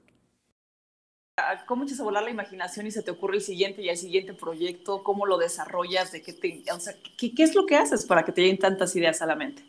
¿Cómo 1.67 1.83
echas 1.83 1.99
a 1.99 2.05
volar 2.05 2.23
la 2.23 2.31
imaginación 2.31 2.87
y 2.87 2.93
se 2.93 3.03
te 3.03 3.11
ocurre 3.11 3.39
el 3.39 3.43
siguiente 3.43 3.83
y 3.83 3.89
el 3.89 3.97
siguiente 3.97 4.33
proyecto? 4.33 5.03
¿Cómo 5.03 5.27
lo 5.27 5.39
desarrollas? 5.39 6.13
¿De 6.13 6.23
qué, 6.23 6.33
te, 6.33 6.63
o 6.73 6.79
sea, 6.79 6.95
¿qué, 7.19 7.33
es 7.37 7.57
lo 7.57 7.67
que 7.67 7.75
haces 7.75 8.07
para 8.07 8.25
que 8.25 8.31
te 8.31 8.43
lleguen 8.43 8.59
tantas 8.59 8.95
ideas 8.95 9.21
a 9.23 9.27
la 9.27 9.35
mente? 9.35 9.65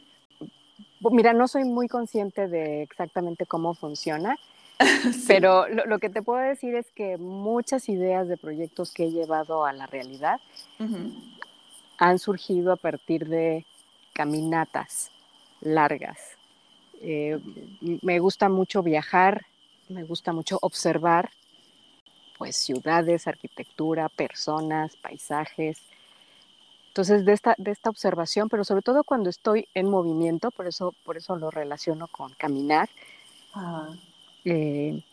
Mira, 1.00 1.34
no 1.34 1.48
soy 1.48 1.64
muy 1.64 1.88
consciente 1.88 2.48
de 2.48 2.82
exactamente 2.82 3.46
cómo 3.46 3.74
funciona, 3.74 4.38
pero 5.28 5.68
lo, 5.68 6.00
que 6.00 6.10
te 6.10 6.22
puedo 6.22 6.40
decir 6.40 6.76
es 6.76 6.92
que 6.92 7.18
muchas 7.18 7.90
ideas 7.90 8.28
de 8.28 8.38
proyectos 8.38 8.92
que 8.92 9.06
he 9.06 9.12
llevado 9.12 9.66
a 9.66 9.74
la 9.74 9.88
realidad 9.88 10.40
han 11.98 12.20
surgido 12.20 12.72
a 12.72 12.78
partir 12.78 13.28
de 13.28 13.66
caminatas 14.14 15.12
largas, 15.62 16.20
eh, 17.02 17.40
me 18.02 18.20
gusta 18.20 18.50
mucho 18.50 18.82
viajar, 18.82 19.46
me 19.90 20.04
gusta 20.04 20.34
mucho 20.34 20.58
observar 20.62 21.30
pues 22.38 22.56
ciudades, 22.56 23.28
arquitectura, 23.28 24.10
personas, 24.10 24.96
paisajes. 24.98 25.80
Entonces, 26.98 27.26
de 27.26 27.34
esta, 27.34 27.54
de 27.60 27.70
esta 27.70 27.92
observación, 27.92 28.50
pero 28.50 28.64
sobre 28.64 28.82
todo 28.82 29.04
cuando 29.04 29.30
estoy 29.30 29.68
en 29.76 29.88
movimiento, 29.88 30.50
por 30.50 30.66
eso, 30.66 30.96
por 31.06 31.16
eso 31.16 31.36
lo 31.36 31.52
relaciono 31.52 32.08
con 32.08 32.34
caminar, 32.34 32.90
eh, 34.44 35.04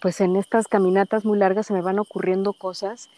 pues 0.00 0.20
en 0.20 0.34
estas 0.34 0.66
caminatas 0.66 1.24
muy 1.24 1.38
largas 1.38 1.68
se 1.68 1.72
me 1.72 1.82
van 1.82 2.00
ocurriendo 2.00 2.52
cosas 2.52 3.10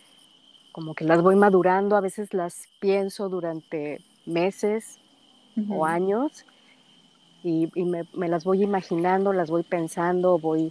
como 0.72 0.92
que 0.92 1.06
las 1.06 1.22
voy 1.22 1.36
madurando, 1.36 1.96
a 1.96 2.02
veces 2.02 2.34
las 2.34 2.68
pienso 2.80 3.30
durante 3.30 4.02
meses 4.26 4.98
o 5.70 5.86
años 5.86 6.44
y, 7.42 7.70
me, 7.76 8.28
las 8.28 8.44
voy 8.44 8.62
imaginando, 8.62 9.32
las 9.32 9.48
voy 9.48 9.62
pensando, 9.62 10.38
voy, 10.38 10.70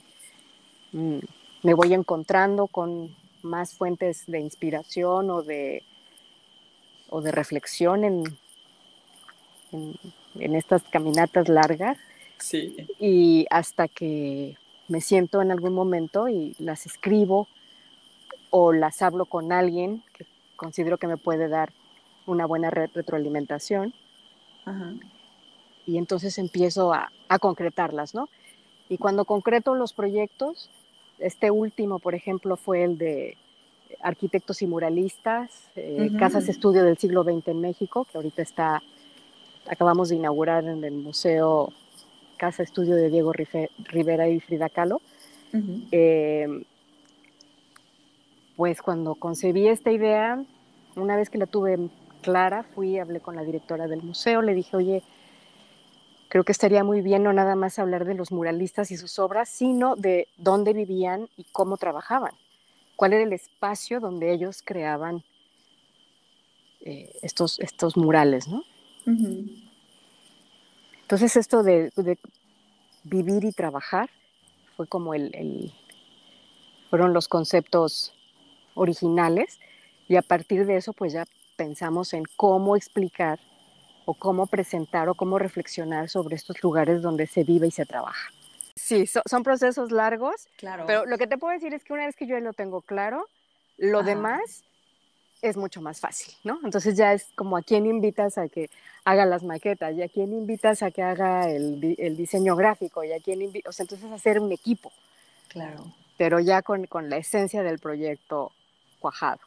mm, 0.92 1.18
me 1.64 1.74
voy 1.74 1.96
encontrando 1.96 2.68
con 2.68 3.16
más 3.42 3.74
fuentes 3.74 4.26
de 4.28 4.42
inspiración 4.42 5.32
o 5.32 5.42
de, 5.42 5.82
o 7.10 7.22
de 7.22 7.32
reflexión 7.32 8.04
en, 8.04 8.24
en, 9.72 10.56
estas 10.56 10.84
caminatas 10.84 11.50
largas. 11.50 11.98
Sí. 12.38 12.76
Y 13.00 13.46
hasta 13.50 13.88
que 13.88 14.58
me 14.88 15.02
siento 15.02 15.42
en 15.42 15.52
algún 15.52 15.74
momento 15.74 16.28
y 16.30 16.56
las 16.60 16.86
escribo 16.86 17.48
o 18.50 18.72
las 18.74 19.02
hablo 19.02 19.26
con 19.26 19.52
alguien 19.52 20.04
que 20.14 20.26
considero 20.56 20.98
que 20.98 21.08
me 21.08 21.18
puede 21.18 21.48
dar 21.48 21.72
una 22.26 22.46
buena 22.46 22.70
retroalimentación. 22.70 23.94
Ajá 24.66 24.94
y 25.90 25.98
entonces 25.98 26.38
empiezo 26.38 26.94
a, 26.94 27.10
concretarlas, 27.40 28.14
¿no? 28.14 28.30
Y 28.90 29.00
cuando 29.00 29.26
concreto 29.26 29.74
los 29.74 29.94
proyectos, 29.94 30.70
este 31.18 31.50
último, 31.50 31.98
por 31.98 32.14
ejemplo, 32.14 32.58
fue 32.58 32.84
el 32.84 33.00
de 33.00 33.38
arquitectos 34.02 34.62
y 34.62 34.68
muralistas, 34.68 35.70
eh, 35.76 36.10
casas 36.18 36.48
estudio 36.50 36.84
del 36.84 36.98
siglo 36.98 37.24
XX 37.24 37.50
en 37.50 37.62
México, 37.62 38.06
que 38.06 38.18
ahorita 38.18 38.42
está, 38.42 38.82
acabamos 39.68 40.10
de 40.10 40.16
inaugurar 40.16 40.66
en 40.66 40.84
el 40.84 40.94
Museo 40.94 41.74
Casa 42.38 42.64
Estudio 42.64 42.96
de 42.96 43.10
Diego 43.10 43.34
Rivera 43.34 44.30
y 44.30 44.40
Frida 44.40 44.70
Kahlo. 44.70 45.02
Eh, 45.92 46.64
pues 48.56 48.82
cuando 48.82 49.16
concebí 49.16 49.68
esta 49.68 49.92
idea, 49.92 50.44
una 50.96 51.16
vez 51.16 51.30
que 51.30 51.38
la 51.38 51.46
tuve 51.46 51.90
clara, 52.22 52.64
fui, 52.64 53.00
hablé 53.00 53.20
con 53.20 53.36
la 53.36 53.44
directora 53.44 53.88
del 53.88 54.04
museo, 54.04 54.42
le 54.42 54.54
dije, 54.54 54.76
oye, 54.76 55.04
creo 56.30 56.44
que 56.44 56.52
estaría 56.52 56.84
muy 56.84 57.02
bien 57.02 57.24
no 57.24 57.34
nada 57.34 57.56
más 57.56 57.80
hablar 57.80 58.06
de 58.06 58.14
los 58.14 58.32
muralistas 58.32 58.92
y 58.92 58.98
sus 58.98 59.20
obras, 59.20 59.50
sino 59.50 59.96
de 59.96 60.28
dónde 60.38 60.74
vivían 60.74 61.28
y 61.38 61.46
cómo 61.52 61.78
trabajaban, 61.78 62.34
cuál 63.00 63.14
era 63.14 63.24
el 63.24 63.32
espacio 63.32 64.02
donde 64.02 64.34
ellos 64.34 64.62
creaban 64.62 65.24
eh, 66.82 67.10
estos, 67.22 67.58
estos 67.62 67.96
murales, 67.96 68.50
¿no? 68.50 68.62
Entonces 71.04 71.38
esto 71.38 71.64
de, 71.64 71.94
vivir 73.06 73.46
y 73.46 73.54
trabajar 73.54 74.10
fue 74.76 74.86
como 74.86 75.14
el, 75.14 75.72
fueron 76.90 77.14
los 77.14 77.30
conceptos 77.30 78.14
originales 78.74 79.60
y 80.10 80.18
a 80.18 80.22
partir 80.22 80.66
de 80.66 80.76
eso 80.76 80.92
pues 80.92 81.14
ya 81.14 81.26
pensamos 81.56 82.12
en 82.12 82.26
cómo 82.36 82.76
explicar 82.76 83.40
o 84.04 84.14
cómo 84.14 84.46
presentar 84.46 85.08
o 85.08 85.16
cómo 85.16 85.40
reflexionar 85.40 86.10
sobre 86.10 86.36
estos 86.36 86.62
lugares 86.62 87.02
donde 87.02 87.28
se 87.28 87.46
vive 87.46 87.68
y 87.68 87.72
se 87.72 87.86
trabaja. 87.86 88.30
Sí, 88.80 89.06
son 89.08 89.44
procesos 89.44 89.92
largos, 89.92 90.48
claro. 90.58 90.86
pero 90.88 91.06
lo 91.06 91.18
que 91.18 91.28
te 91.28 91.38
puedo 91.38 91.54
decir 91.54 91.74
es 91.74 91.84
que 91.84 91.94
una 91.94 92.06
vez 92.06 92.16
que 92.16 92.26
yo 92.26 92.40
lo 92.40 92.54
tengo 92.54 92.82
claro, 92.82 93.28
lo 93.78 94.04
demás 94.04 94.64
es 95.42 95.58
mucho 95.58 95.82
más 95.82 96.00
fácil, 96.00 96.34
¿no? 96.44 96.60
Entonces 96.64 96.98
ya 96.98 97.14
es 97.14 97.28
como 97.36 97.56
a 97.58 97.62
quién 97.62 97.86
invitas 97.86 98.38
a 98.38 98.48
que 98.48 98.70
haga 99.06 99.26
las 99.26 99.44
maquetas, 99.44 99.96
y 99.96 100.02
a 100.02 100.10
quién 100.10 100.34
invitas 100.34 100.82
a 100.84 100.92
que 100.92 101.02
haga 101.02 101.50
el, 101.50 101.96
el 101.98 102.18
diseño 102.18 102.56
gráfico, 102.56 103.04
y 103.04 103.12
a 103.12 103.20
quién 103.20 103.42
invitas, 103.42 103.70
o 103.70 103.74
sea, 103.74 103.84
entonces 103.84 104.12
hacer 104.12 104.40
un 104.40 104.52
equipo. 104.52 104.92
Claro. 105.48 105.94
Pero 106.18 106.40
ya 106.40 106.62
con, 106.62 106.86
con 106.88 107.10
la 107.10 107.18
esencia 107.18 107.64
del 107.64 107.80
proyecto 107.80 108.52
cuajado. 109.00 109.40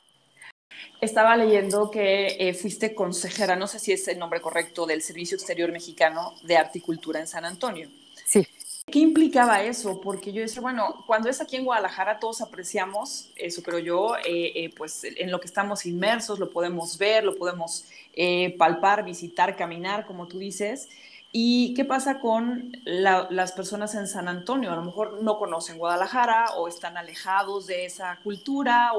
Estaba 1.01 1.37
leyendo 1.37 1.90
que 1.90 2.37
eh, 2.38 2.55
fuiste 2.55 2.95
consejera, 2.95 3.57
no 3.57 3.66
sé 3.66 3.79
si 3.79 3.92
es 3.92 4.09
el 4.09 4.18
nombre 4.18 4.40
correcto, 4.40 4.87
del 4.87 5.03
Servicio 5.03 5.37
Exterior 5.37 5.71
Mexicano 5.71 6.35
de 6.42 6.57
Arte 6.57 6.79
y 6.79 6.81
Cultura 6.81 7.21
en 7.21 7.27
San 7.27 7.45
Antonio. 7.45 7.90
Sí. 8.25 8.47
¿Qué 8.87 8.99
implicaba 8.99 9.62
eso? 9.62 10.01
Porque 10.01 10.33
yo 10.33 10.42
decía, 10.42 10.61
bueno, 10.61 11.05
cuando 11.07 11.29
es 11.29 11.40
aquí 11.40 11.57
en 11.57 11.64
Guadalajara 11.64 12.18
todos 12.18 12.40
apreciamos 12.42 13.31
eso, 13.37 13.62
pero 13.64 13.79
yo, 13.79 14.16
eh, 14.16 14.53
eh, 14.55 14.75
pues 14.77 15.05
en 15.05 15.31
lo 15.31 15.40
que 15.40 15.47
estamos 15.47 15.87
inmersos, 15.87 16.38
lo 16.40 16.51
podemos 16.51 16.99
ver, 16.99 17.25
lo 17.25 17.37
podemos 17.37 17.87
eh, 18.12 18.57
palpar, 18.59 19.05
visitar, 19.05 19.57
caminar, 19.57 20.05
como 20.05 20.27
tú 20.27 20.38
dices. 20.38 20.88
¿Y 21.31 21.73
qué 21.75 21.85
pasa 21.85 22.21
con 22.21 22.73
las 22.85 23.53
personas 23.53 23.95
en 23.95 24.07
San 24.07 24.29
Antonio? 24.29 24.71
A 24.71 24.77
lo 24.77 24.83
mejor 24.83 25.23
no 25.23 25.38
conocen 25.38 25.79
Guadalajara 25.79 26.47
o 26.57 26.68
están 26.68 26.99
alejados 26.99 27.66
de 27.66 27.87
esa 27.87 28.18
cultura. 28.23 28.92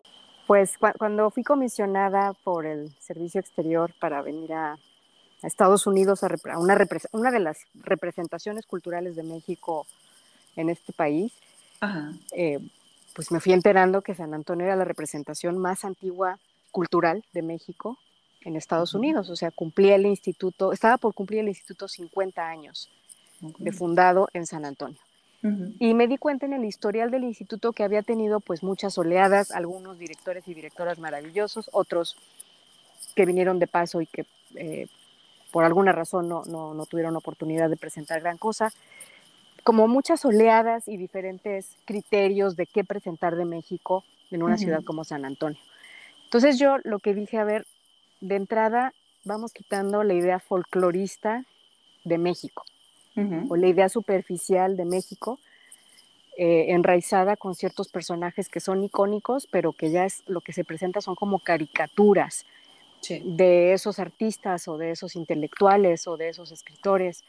Pues 0.47 0.77
cuando 0.97 1.29
fui 1.29 1.43
comisionada 1.43 2.33
por 2.43 2.65
el 2.65 2.89
Servicio 2.99 3.39
Exterior 3.39 3.93
para 3.99 4.23
venir 4.23 4.53
a, 4.53 4.79
Estados 5.43 5.87
Unidos 5.87 6.23
a, 6.23 6.29
una, 6.57 6.77
una, 7.11 7.31
de 7.31 7.39
las 7.39 7.57
representaciones 7.75 8.65
culturales 8.65 9.15
de 9.15 9.23
México 9.23 9.85
en 10.55 10.69
este 10.69 10.93
país, 10.93 11.33
eh, 12.31 12.59
pues 13.13 13.31
me 13.31 13.39
fui 13.39 13.53
enterando 13.53 14.01
que 14.01 14.15
San 14.15 14.33
Antonio 14.33 14.65
era 14.65 14.75
la 14.75 14.85
representación 14.85 15.57
más 15.57 15.85
antigua 15.85 16.39
cultural 16.71 17.23
de 17.33 17.41
México 17.41 17.97
en 18.41 18.55
Estados 18.55 18.93
Unidos. 18.93 19.29
O 19.29 19.35
sea, 19.35 19.51
cumplía 19.51 19.95
el 19.95 20.05
instituto, 20.05 20.71
estaba 20.71 20.97
por 20.97 21.13
cumplir 21.13 21.41
el 21.41 21.49
instituto 21.49 21.87
50 21.87 22.47
años 22.47 22.89
de 23.41 23.71
fundado 23.71 24.29
en 24.33 24.45
San 24.45 24.65
Antonio. 24.65 24.99
Y 25.77 25.93
me 25.93 26.07
di 26.07 26.17
cuenta 26.17 26.45
en 26.45 26.53
el 26.53 26.63
historial 26.63 27.11
del 27.11 27.25
instituto 27.25 27.73
que 27.73 27.83
había 27.83 28.01
tenido 28.01 28.39
pues 28.39 28.63
muchas 28.63 28.97
oleadas, 28.97 29.51
algunos 29.51 29.99
directores 29.99 30.47
y 30.47 30.53
directoras 30.53 30.99
maravillosos, 30.99 31.69
otros 31.73 32.15
que 33.13 33.25
vinieron 33.25 33.59
de 33.59 33.67
paso 33.67 33.99
y 33.99 34.05
que 34.05 34.25
eh, 34.55 34.87
por 35.53 35.65
alguna 35.65 35.91
razón 35.91 36.27
no, 36.27 36.41
no, 36.45 36.73
no, 36.73 36.87
tuvieron 36.87 37.15
oportunidad 37.15 37.69
de 37.69 37.77
presentar 37.77 38.21
gran 38.21 38.39
cosa, 38.39 38.73
como 39.63 39.87
muchas 39.87 40.25
oleadas 40.25 40.87
y 40.87 40.97
diferentes 40.97 41.77
criterios 41.85 42.55
de 42.55 42.65
qué 42.65 42.83
presentar 42.83 43.35
de 43.35 43.45
México 43.45 44.03
en 44.31 44.41
una 44.41 44.57
ciudad 44.57 44.83
como 44.83 45.03
San 45.03 45.25
Antonio. 45.25 45.61
Entonces 46.23 46.57
yo 46.57 46.77
lo 46.83 46.97
que 46.97 47.13
dije, 47.13 47.37
a 47.37 47.43
ver, 47.43 47.67
de 48.19 48.35
entrada 48.35 48.93
vamos 49.25 49.53
quitando 49.53 50.03
la 50.03 50.15
idea 50.15 50.39
folclorista 50.39 51.45
de 52.03 52.17
México 52.17 52.63
o 53.47 53.55
la 53.55 53.67
idea 53.67 53.89
superficial 53.89 54.75
de 54.75 54.85
México, 54.85 55.39
eh, 56.35 56.73
enraizada 56.73 57.37
con 57.37 57.53
ciertos 57.53 57.89
personajes 57.89 58.49
que 58.49 58.59
son 58.59 58.83
icónicos, 58.83 59.47
pero 59.51 59.71
que 59.71 59.91
ya 59.91 60.03
es 60.05 60.23
lo 60.25 60.41
que 60.41 60.51
se 60.51 60.63
presenta 60.63 60.99
son 60.99 61.13
como 61.13 61.37
caricaturas 61.37 62.43
de 63.09 63.73
esos 63.73 63.99
artistas 63.99 64.67
o 64.67 64.77
de 64.77 64.91
esos 64.91 65.15
intelectuales 65.15 66.07
o 66.07 66.17
de 66.17 66.29
esos 66.29 66.51
escritores, 66.51 67.23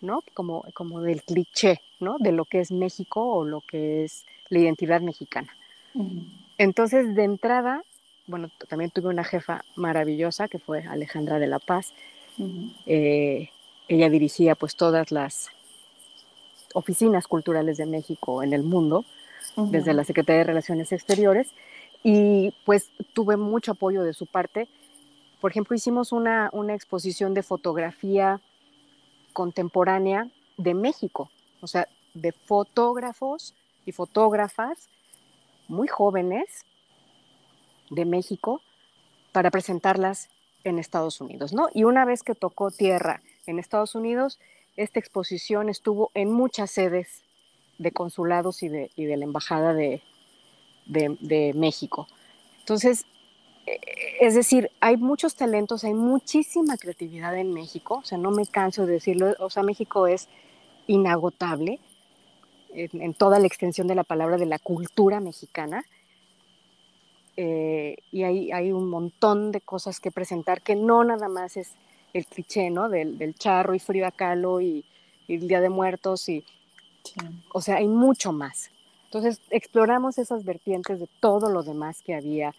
¿no? 0.00 0.22
Como, 0.34 0.64
como 0.74 1.00
del 1.00 1.22
cliché, 1.22 1.80
¿no? 2.00 2.16
De 2.18 2.32
lo 2.32 2.44
que 2.44 2.60
es 2.60 2.70
México 2.70 3.22
o 3.22 3.44
lo 3.44 3.60
que 3.60 4.04
es 4.04 4.24
la 4.48 4.58
identidad 4.58 5.00
mexicana. 5.00 5.54
Entonces, 6.58 7.14
de 7.14 7.24
entrada, 7.24 7.82
bueno, 8.26 8.50
también 8.68 8.90
tuve 8.90 9.08
una 9.08 9.24
jefa 9.24 9.64
maravillosa 9.76 10.48
que 10.48 10.58
fue 10.58 10.82
Alejandra 10.82 11.38
de 11.38 11.46
la 11.46 11.58
Paz. 11.58 11.92
Eh, 12.86 13.50
ella 13.88 14.08
dirigía 14.08 14.54
pues 14.54 14.76
todas 14.76 15.10
las 15.12 15.48
oficinas 16.74 17.26
culturales 17.26 17.76
de 17.76 17.86
México 17.86 18.42
en 18.42 18.52
el 18.52 18.62
mundo, 18.62 19.04
desde 19.56 19.92
la 19.92 20.04
Secretaría 20.04 20.38
de 20.38 20.44
Relaciones 20.44 20.92
Exteriores, 20.92 21.48
y 22.02 22.52
pues 22.64 22.90
tuve 23.12 23.36
mucho 23.36 23.72
apoyo 23.72 24.02
de 24.02 24.14
su 24.14 24.26
parte. 24.26 24.68
Por 25.42 25.50
ejemplo, 25.50 25.74
hicimos 25.74 26.12
una, 26.12 26.50
una 26.52 26.72
exposición 26.72 27.34
de 27.34 27.42
fotografía 27.42 28.40
contemporánea 29.32 30.30
de 30.56 30.72
México, 30.72 31.30
o 31.60 31.66
sea, 31.66 31.88
de 32.14 32.30
fotógrafos 32.30 33.56
y 33.84 33.90
fotógrafas 33.90 34.88
muy 35.66 35.88
jóvenes 35.88 36.64
de 37.90 38.04
México 38.04 38.60
para 39.32 39.50
presentarlas 39.50 40.28
en 40.62 40.78
Estados 40.78 41.20
Unidos, 41.20 41.52
¿no? 41.52 41.68
Y 41.74 41.82
una 41.82 42.04
vez 42.04 42.22
que 42.22 42.36
tocó 42.36 42.70
tierra 42.70 43.20
en 43.46 43.58
Estados 43.58 43.96
Unidos, 43.96 44.38
esta 44.76 45.00
exposición 45.00 45.68
estuvo 45.68 46.12
en 46.14 46.30
muchas 46.30 46.70
sedes 46.70 47.24
de 47.78 47.90
consulados 47.90 48.62
y 48.62 48.68
de, 48.68 48.90
la 48.96 49.24
Embajada 49.24 49.74
de, 49.74 50.02
México. 51.56 52.06
Entonces, 52.60 53.06
es 54.20 54.34
decir, 54.34 54.70
hay 54.80 54.96
muchos 54.96 55.34
talentos, 55.34 55.84
hay 55.84 55.94
muchísima 55.94 56.76
creatividad 56.76 57.36
en 57.36 57.52
México, 57.52 58.00
o 58.02 58.04
sea, 58.04 58.18
no 58.18 58.30
me 58.30 58.46
canso 58.46 58.86
de 58.86 58.94
decirlo, 58.94 59.34
o 59.38 59.50
sea, 59.50 59.62
México 59.62 60.06
es 60.06 60.28
inagotable 60.86 61.78
en 62.74 63.14
toda 63.14 63.38
la 63.38 63.46
extensión 63.46 63.86
de 63.86 63.94
la 63.94 64.04
palabra 64.04 64.38
de 64.38 64.46
la 64.46 64.58
cultura 64.58 65.20
mexicana 65.20 65.84
eh, 67.36 67.96
y 68.10 68.24
hay, 68.24 68.52
hay, 68.52 68.72
un 68.72 68.88
montón 68.88 69.52
de 69.52 69.60
cosas 69.60 70.00
que 70.00 70.10
presentar 70.10 70.60
que 70.62 70.76
no 70.76 71.02
nada 71.02 71.28
más 71.28 71.56
es 71.56 71.72
el 72.12 72.26
cliché, 72.26 72.70
¿no? 72.70 72.88
Del, 72.90 73.16
del 73.16 73.34
charro 73.34 73.74
y 73.74 73.78
frío 73.78 74.06
Calo 74.14 74.60
y, 74.60 74.84
y, 75.26 75.36
el 75.36 75.48
Día 75.48 75.60
de 75.60 75.70
Muertos 75.70 76.28
y, 76.28 76.44
o 77.52 77.62
sea, 77.62 77.76
hay 77.76 77.88
mucho 77.88 78.32
más. 78.32 78.70
Entonces 79.04 79.40
exploramos 79.50 80.18
esas 80.18 80.44
vertientes 80.44 81.00
de 81.00 81.08
todo 81.20 81.50
lo 81.50 81.62
demás 81.62 82.02
que 82.02 82.14
había 82.14 82.54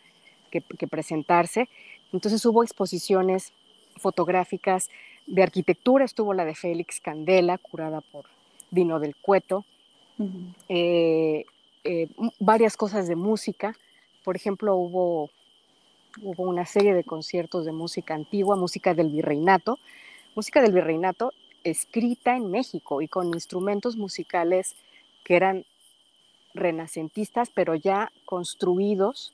que, 0.54 0.62
que 0.62 0.88
presentarse. 0.88 1.68
Entonces 2.12 2.46
hubo 2.46 2.62
exposiciones 2.64 3.54
fotográficas 3.98 4.90
de 5.26 5.42
arquitectura, 5.42 6.06
estuvo 6.06 6.34
la 6.34 6.46
de 6.46 6.54
Félix 6.54 7.00
Candela, 7.00 7.58
curada 7.58 8.02
por 8.02 8.26
Dino 8.70 9.00
del 9.00 9.16
Cueto, 9.16 9.66
eh, 10.70 11.46
eh, 11.84 12.08
varias 12.40 12.78
cosas 12.78 13.08
de 13.08 13.16
música, 13.16 13.76
por 14.24 14.36
ejemplo, 14.36 14.76
hubo, 14.76 15.32
hubo 16.22 16.44
una 16.44 16.66
serie 16.66 16.94
de 16.94 17.04
conciertos 17.04 17.66
de 17.66 17.72
música 17.72 18.14
antigua, 18.14 18.56
música 18.56 18.94
del 18.94 19.10
virreinato, 19.10 19.80
música 20.36 20.62
del 20.62 20.72
virreinato 20.72 21.34
escrita 21.64 22.36
en 22.36 22.52
México 22.52 23.02
y 23.02 23.08
con 23.08 23.34
instrumentos 23.34 23.98
musicales 23.98 24.76
que 25.24 25.36
eran 25.36 25.66
renacentistas, 26.54 27.50
pero 27.50 27.76
ya 27.76 28.12
construidos 28.26 29.34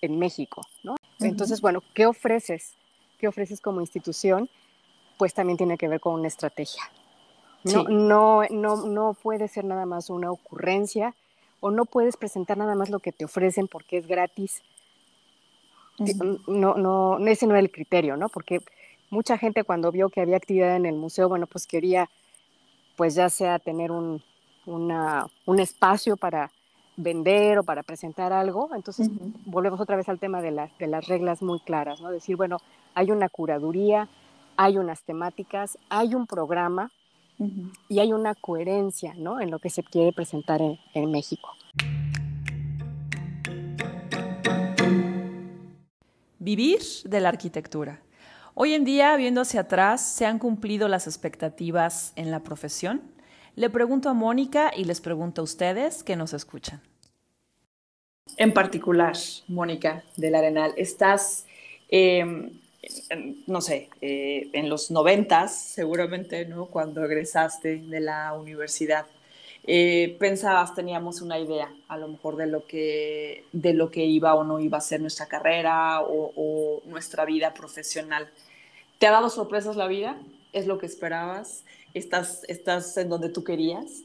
en 0.00 0.18
México, 0.18 0.62
¿no? 0.82 0.96
Entonces, 1.20 1.60
bueno, 1.60 1.82
¿qué 1.94 2.06
ofreces? 2.06 2.74
¿Qué 3.18 3.28
ofreces 3.28 3.60
como 3.60 3.80
institución? 3.80 4.50
Pues 5.18 5.34
también 5.34 5.56
tiene 5.56 5.78
que 5.78 5.88
ver 5.88 6.00
con 6.00 6.14
una 6.14 6.28
estrategia. 6.28 6.82
No, 7.64 7.84
no, 7.84 8.42
no, 8.50 8.86
no 8.86 9.14
puede 9.14 9.48
ser 9.48 9.64
nada 9.64 9.86
más 9.86 10.10
una 10.10 10.30
ocurrencia 10.30 11.14
o 11.60 11.70
no 11.70 11.84
puedes 11.84 12.16
presentar 12.16 12.58
nada 12.58 12.74
más 12.74 12.90
lo 12.90 13.00
que 13.00 13.12
te 13.12 13.24
ofrecen 13.24 13.66
porque 13.66 13.96
es 13.96 14.06
gratis. 14.06 14.62
No, 16.46 16.74
no, 16.74 17.18
ese 17.26 17.46
no 17.46 17.52
era 17.52 17.60
el 17.60 17.72
criterio, 17.72 18.16
¿no? 18.16 18.28
Porque 18.28 18.60
mucha 19.10 19.38
gente 19.38 19.64
cuando 19.64 19.90
vio 19.90 20.10
que 20.10 20.20
había 20.20 20.36
actividad 20.36 20.76
en 20.76 20.86
el 20.86 20.94
museo, 20.94 21.28
bueno, 21.28 21.46
pues 21.46 21.66
quería, 21.66 22.08
pues 22.96 23.14
ya 23.14 23.30
sea 23.30 23.58
tener 23.58 23.90
un, 23.90 24.22
un 24.66 25.60
espacio 25.60 26.16
para 26.16 26.52
vender 26.96 27.58
o 27.58 27.62
para 27.62 27.82
presentar 27.82 28.32
algo. 28.32 28.70
Entonces, 28.74 29.10
volvemos 29.44 29.80
otra 29.80 29.96
vez 29.96 30.08
al 30.08 30.18
tema 30.18 30.40
de, 30.40 30.70
de 30.78 30.86
las 30.86 31.06
reglas 31.06 31.42
muy 31.42 31.60
claras, 31.60 32.00
¿no? 32.00 32.10
Decir, 32.10 32.36
bueno, 32.36 32.58
hay 32.94 33.10
una 33.10 33.28
curaduría, 33.28 34.08
hay 34.56 34.78
unas 34.78 35.02
temáticas, 35.02 35.78
hay 35.88 36.14
un 36.14 36.26
programa, 36.26 36.90
y 37.88 37.98
hay 37.98 38.12
una 38.12 38.34
coherencia 38.34 39.14
¿no? 39.16 39.40
en 39.40 39.50
lo 39.50 39.58
que 39.58 39.70
se 39.70 39.82
quiere 39.82 40.12
presentar 40.12 40.60
en, 40.62 41.10
México. 41.10 41.50
Vivir 46.38 46.80
de 47.04 47.20
la 47.20 47.28
arquitectura. 47.28 48.00
Hoy 48.54 48.72
en 48.72 48.84
día, 48.84 49.14
viendo 49.16 49.42
hacia 49.42 49.62
atrás, 49.62 50.00
¿se 50.00 50.24
han 50.24 50.38
cumplido 50.38 50.88
las 50.88 51.06
expectativas 51.06 52.12
en 52.16 52.30
la 52.30 52.42
profesión? 52.42 53.02
Le 53.56 53.68
pregunto 53.70 54.08
a 54.08 54.14
Mónica 54.14 54.70
y 54.74 54.84
les 54.84 55.00
pregunto 55.00 55.40
a 55.40 55.44
ustedes 55.44 56.04
que 56.04 56.14
nos 56.14 56.32
escuchan. 56.32 56.80
En 58.36 58.52
particular, 58.52 59.16
Mónica 59.48 60.04
del 60.16 60.34
Arenal, 60.34 60.74
¿estás 60.76 61.46
em, 61.88 62.50
no 63.46 63.60
sé, 63.60 63.88
eh, 64.00 64.50
en 64.52 64.68
los 64.68 64.90
noventas, 64.90 65.56
seguramente, 65.56 66.46
¿no? 66.46 66.66
Cuando 66.66 67.04
egresaste 67.04 67.78
de 67.78 68.00
la 68.00 68.32
universidad, 68.34 69.06
eh, 69.64 70.16
pensabas, 70.20 70.74
teníamos 70.74 71.20
una 71.20 71.38
idea 71.38 71.72
a 71.88 71.96
lo 71.96 72.08
mejor 72.08 72.36
de 72.36 72.46
lo, 72.46 72.66
que, 72.66 73.44
de 73.52 73.74
lo 73.74 73.90
que 73.90 74.04
iba 74.04 74.34
o 74.34 74.44
no 74.44 74.60
iba 74.60 74.78
a 74.78 74.80
ser 74.80 75.00
nuestra 75.00 75.26
carrera 75.26 76.02
o, 76.02 76.82
nuestra 76.86 77.24
vida 77.24 77.52
profesional. 77.52 78.30
¿Te 78.98 79.06
ha 79.06 79.10
dado 79.10 79.28
sorpresas 79.28 79.76
la 79.76 79.88
vida? 79.88 80.16
¿Es 80.52 80.66
lo 80.66 80.78
que 80.78 80.86
esperabas? 80.86 81.64
¿Estás, 81.96 82.44
estás 82.46 82.94
en 82.98 83.08
donde 83.08 83.30
tú 83.30 83.42
querías? 83.42 84.02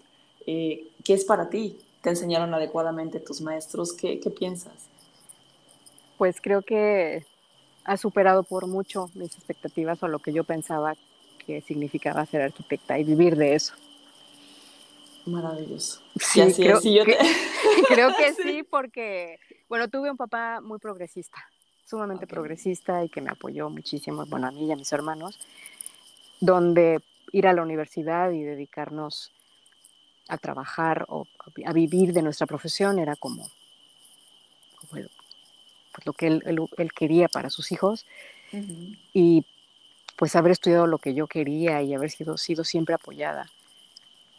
Eh, 0.47 0.87
¿Qué 1.03 1.13
es 1.13 1.25
para 1.25 1.49
ti? 1.49 1.77
¿Te 2.01 2.09
enseñaron 2.09 2.53
adecuadamente 2.53 3.19
tus 3.19 3.41
maestros? 3.41 3.91
¿Qué, 3.91 4.21
qué 4.21 4.29
piensas? 4.29 4.87
Pues 6.17 6.39
creo 6.39 6.61
que 6.61 7.25
ha 7.83 7.97
superado 7.97 8.43
por 8.43 8.65
mucho 8.67 9.09
mis 9.13 9.35
expectativas 9.35 10.01
o 10.03 10.07
lo 10.07 10.19
que 10.19 10.31
yo 10.31 10.45
pensaba 10.45 10.95
que 11.45 11.59
significaba 11.59 12.25
ser 12.25 12.43
arquitecta 12.43 12.97
y 12.97 13.03
vivir 13.03 13.35
de 13.35 13.55
eso. 13.55 13.73
Maravilloso. 15.25 16.01
Sí, 16.15 16.39
creo, 16.55 16.79
que, 16.79 17.17
creo 17.89 18.15
que 18.15 18.33
sí, 18.35 18.63
porque, 18.63 19.37
bueno, 19.67 19.89
tuve 19.89 20.09
un 20.09 20.15
papá 20.15 20.61
muy 20.61 20.79
progresista, 20.79 21.43
sumamente 21.85 22.25
progresista 22.25 23.03
y 23.03 23.09
que 23.09 23.19
me 23.19 23.31
apoyó 23.31 23.69
muchísimo, 23.69 24.25
bueno, 24.27 24.47
a 24.47 24.51
mí 24.51 24.65
y 24.67 24.71
a 24.71 24.77
mis 24.77 24.93
hermanos, 24.93 25.37
donde 26.39 27.01
ir 27.31 27.47
a 27.47 27.53
la 27.53 27.61
universidad 27.61 28.31
y 28.31 28.43
dedicarnos 28.43 29.31
a 30.27 30.37
trabajar 30.37 31.05
o 31.09 31.25
a 31.65 31.73
vivir 31.73 32.13
de 32.13 32.21
nuestra 32.21 32.47
profesión 32.47 32.99
era 32.99 33.15
como, 33.15 33.49
pues, 34.89 35.07
lo 36.05 36.13
que 36.13 36.27
él, 36.27 36.91
quería 36.95 37.27
para 37.27 37.49
sus 37.49 37.71
hijos. 37.71 38.05
Y 39.13 39.45
pues 40.15 40.35
haber 40.35 40.51
estudiado 40.51 40.87
lo 40.87 40.99
que 40.99 41.13
yo 41.13 41.27
quería 41.27 41.81
y 41.81 41.93
haber 41.93 42.11
sido, 42.11 42.37
sido 42.37 42.63
siempre 42.63 42.93
apoyada 42.93 43.49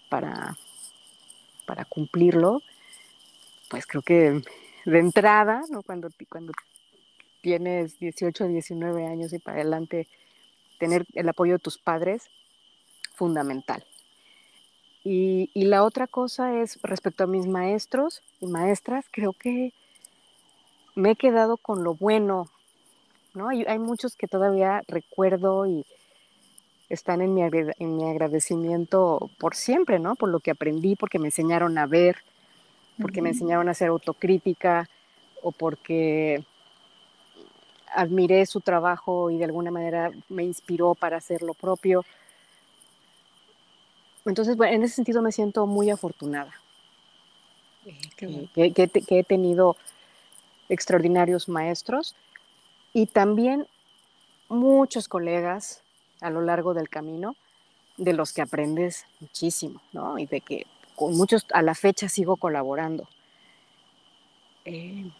para, 0.08 0.56
para 1.66 1.84
cumplirlo, 1.84 2.62
pues 3.68 3.86
creo 3.86 4.02
que 4.02 4.42
de 4.84 4.98
entrada, 4.98 5.62
¿no? 5.70 5.82
cuando, 5.82 6.08
cuando 6.28 6.52
tienes 7.40 7.98
18, 7.98 8.48
19 8.48 9.06
años 9.06 9.32
y 9.32 9.38
para 9.38 9.60
adelante, 9.60 10.08
tener 10.78 11.04
el 11.14 11.28
apoyo 11.28 11.54
de 11.54 11.58
tus 11.58 11.78
padres, 11.78 12.28
fundamental. 13.14 13.84
Y, 15.04 15.50
la 15.54 15.84
otra 15.84 16.06
cosa 16.06 16.60
es 16.60 16.78
respecto 16.82 17.24
a 17.24 17.26
mis 17.26 17.46
maestros 17.46 18.22
y 18.40 18.46
maestras, 18.46 19.06
creo 19.10 19.32
que 19.32 19.72
me 20.94 21.12
he 21.12 21.16
quedado 21.16 21.56
con 21.56 21.82
lo 21.82 21.94
bueno, 21.94 22.48
¿no? 23.34 23.48
Hay, 23.48 23.64
hay 23.66 23.78
muchos 23.78 24.14
que 24.14 24.28
todavía 24.28 24.82
recuerdo 24.86 25.66
y 25.66 25.84
están 26.88 27.22
en 27.22 27.34
mi, 27.34 27.42
en 27.42 27.96
mi 27.96 28.10
agradecimiento 28.10 29.30
por 29.38 29.56
siempre, 29.56 29.98
¿no? 29.98 30.14
Por 30.14 30.28
lo 30.28 30.40
que 30.40 30.50
aprendí, 30.50 30.94
porque 30.94 31.18
me 31.18 31.28
enseñaron 31.28 31.78
a 31.78 31.86
ver, 31.86 32.18
porque 33.00 33.22
me 33.22 33.30
enseñaron 33.30 33.68
a 33.68 33.72
hacer 33.72 33.88
autocrítica 33.88 34.88
o 35.42 35.52
porque 35.52 36.44
admiré 37.94 38.46
su 38.46 38.60
trabajo 38.60 39.30
y 39.30 39.38
de 39.38 39.44
alguna 39.44 39.70
manera 39.70 40.10
me 40.28 40.44
inspiró 40.44 40.94
para 40.94 41.16
hacer 41.16 41.42
lo 41.42 41.54
propio. 41.54 42.04
Entonces, 44.24 44.56
bueno, 44.56 44.74
en 44.74 44.82
ese 44.82 44.94
sentido 44.94 45.22
me 45.22 45.32
siento 45.32 45.66
muy 45.66 45.90
afortunada. 45.90 46.52
Eh, 47.84 48.70
que, 48.74 48.90
he 49.08 49.24
tenido 49.24 49.76
extraordinarios 50.68 51.48
maestros 51.48 52.14
y 52.92 53.06
también 53.06 53.66
muchos 54.48 55.08
colegas 55.08 55.82
a 56.20 56.30
lo 56.30 56.42
largo 56.42 56.74
del 56.74 56.88
camino 56.88 57.34
de 57.96 58.12
los 58.12 58.32
que 58.32 58.42
aprendes 58.42 59.06
muchísimo, 59.20 59.80
¿no? 59.92 60.18
Y 60.18 60.26
de 60.26 60.40
que 60.40 60.66
con 60.94 61.16
muchos 61.16 61.46
a 61.52 61.62
la 61.62 61.74
fecha 61.74 62.08
sigo 62.08 62.36
colaborando. 62.36 63.08
Eh, 64.64 65.10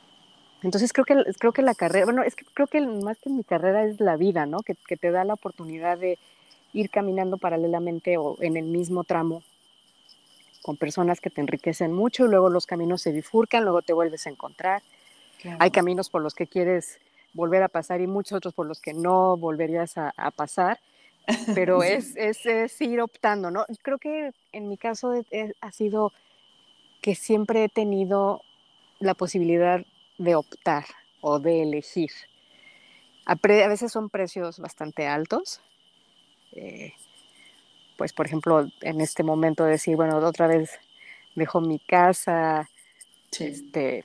entonces 0.62 0.92
creo 0.92 1.04
que, 1.04 1.16
creo 1.38 1.52
que 1.52 1.62
la 1.62 1.74
carrera, 1.74 2.04
bueno, 2.04 2.22
es 2.22 2.36
que 2.36 2.44
creo 2.44 2.68
que 2.68 2.80
más 2.80 3.18
que 3.18 3.30
mi 3.30 3.42
carrera 3.42 3.84
es 3.84 4.00
la 4.00 4.16
vida, 4.16 4.46
¿no? 4.46 4.60
Que, 4.60 4.76
que 4.86 4.96
te 4.96 5.10
da 5.10 5.24
la 5.24 5.34
oportunidad 5.34 5.98
de, 5.98 6.18
ir 6.72 6.90
caminando 6.90 7.38
paralelamente 7.38 8.16
o 8.16 8.36
en 8.40 8.56
el 8.56 8.64
mismo 8.64 9.04
tramo 9.04 9.42
con 10.62 10.76
personas 10.76 11.20
que 11.20 11.30
te 11.30 11.40
enriquecen 11.40 11.92
mucho 11.92 12.24
y 12.24 12.28
luego 12.28 12.48
los 12.48 12.66
caminos 12.66 13.02
se 13.02 13.12
bifurcan, 13.12 13.64
luego 13.64 13.82
te 13.82 13.92
vuelves 13.92 14.26
a 14.26 14.30
encontrar. 14.30 14.82
Hay 15.58 15.72
caminos 15.72 16.08
por 16.08 16.22
los 16.22 16.34
que 16.34 16.46
quieres 16.46 17.00
volver 17.34 17.62
a 17.64 17.68
pasar 17.68 18.00
y 18.00 18.06
muchos 18.06 18.36
otros 18.36 18.54
por 18.54 18.66
los 18.66 18.80
que 18.80 18.94
no 18.94 19.36
volverías 19.36 19.94
a, 19.96 20.30
pasar, 20.30 20.78
pero 21.54 21.82
es, 21.82 22.14
es, 22.16 22.80
ir 22.80 23.00
optando, 23.00 23.50
¿no? 23.50 23.66
Creo 23.82 23.98
que 23.98 24.32
en 24.52 24.68
mi 24.68 24.76
caso 24.76 25.12
ha 25.60 25.72
sido 25.72 26.12
que 27.00 27.16
siempre 27.16 27.64
he 27.64 27.68
tenido 27.68 28.42
la 29.00 29.14
posibilidad 29.14 29.84
de 30.18 30.36
optar 30.36 30.84
o 31.20 31.40
de 31.40 31.62
elegir. 31.62 32.10
A, 33.26 33.32
a 33.32 33.68
veces 33.68 33.90
son 33.90 34.08
precios 34.08 34.60
bastante 34.60 35.08
altos, 35.08 35.60
eh, 36.52 36.92
pues 37.96 38.12
por 38.12 38.26
ejemplo, 38.26 38.66
en 38.80 39.00
este 39.00 39.22
momento 39.22 39.64
decir, 39.64 39.96
bueno, 39.96 40.16
otra 40.16 40.46
vez 40.46 40.70
dejo 41.34 41.60
mi 41.60 41.78
casa, 41.78 42.68
este, 43.30 44.04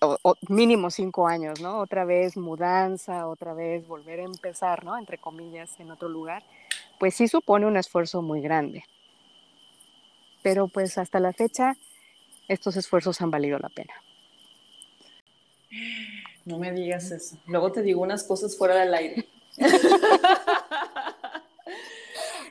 o, 0.00 0.36
mínimo 0.48 0.90
cinco 0.90 1.28
años, 1.28 1.60
¿no? 1.60 1.78
Otra 1.78 2.04
vez 2.04 2.36
mudanza, 2.36 3.26
otra 3.26 3.54
vez 3.54 3.86
volver 3.86 4.20
a 4.20 4.24
empezar, 4.24 4.84
¿no? 4.84 4.96
Entre 4.96 5.18
comillas, 5.18 5.78
en 5.80 5.90
otro 5.90 6.08
lugar, 6.08 6.42
pues 6.98 7.14
sí 7.14 7.28
supone 7.28 7.66
un 7.66 7.76
esfuerzo 7.76 8.22
muy 8.22 8.40
grande. 8.40 8.84
Pero 10.42 10.68
pues 10.68 10.98
hasta 10.98 11.20
la 11.20 11.32
fecha, 11.32 11.76
estos 12.48 12.76
esfuerzos 12.76 13.20
han 13.20 13.30
valido 13.30 13.58
la 13.58 13.68
pena. 13.68 13.94
No 16.44 16.58
me 16.58 16.72
digas 16.72 17.10
eso. 17.10 17.36
Luego 17.46 17.72
te 17.72 17.82
digo 17.82 18.00
unas 18.00 18.24
cosas 18.24 18.56
fuera 18.56 18.76
del 18.76 18.94
aire. 18.94 19.26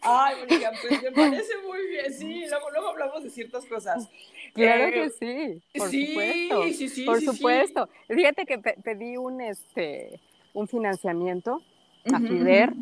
Ay, 0.02 0.36
Mónica, 0.40 0.72
pues 0.82 1.04
me 1.04 1.12
parece 1.12 1.54
muy 1.68 1.88
bien. 1.88 2.14
Sí, 2.14 2.46
luego, 2.50 2.72
luego 2.72 2.90
hablamos 2.90 3.24
de 3.24 3.30
ciertas 3.30 3.66
cosas. 3.66 4.08
Claro 4.54 4.86
eh, 4.86 4.92
que 4.94 5.10
sí, 5.10 5.62
por 5.78 5.90
sí, 5.90 6.08
supuesto. 6.08 6.64
Sí, 6.64 6.90
sí, 6.90 7.06
por 7.06 7.22
supuesto. 7.22 7.90
Fíjate 8.08 8.46
que 8.46 8.58
pedí 8.58 9.18
un, 9.18 9.42
este, 9.42 10.22
un 10.54 10.68
financiamiento 10.68 11.62
a 12.14 12.20
FIDER 12.20 12.74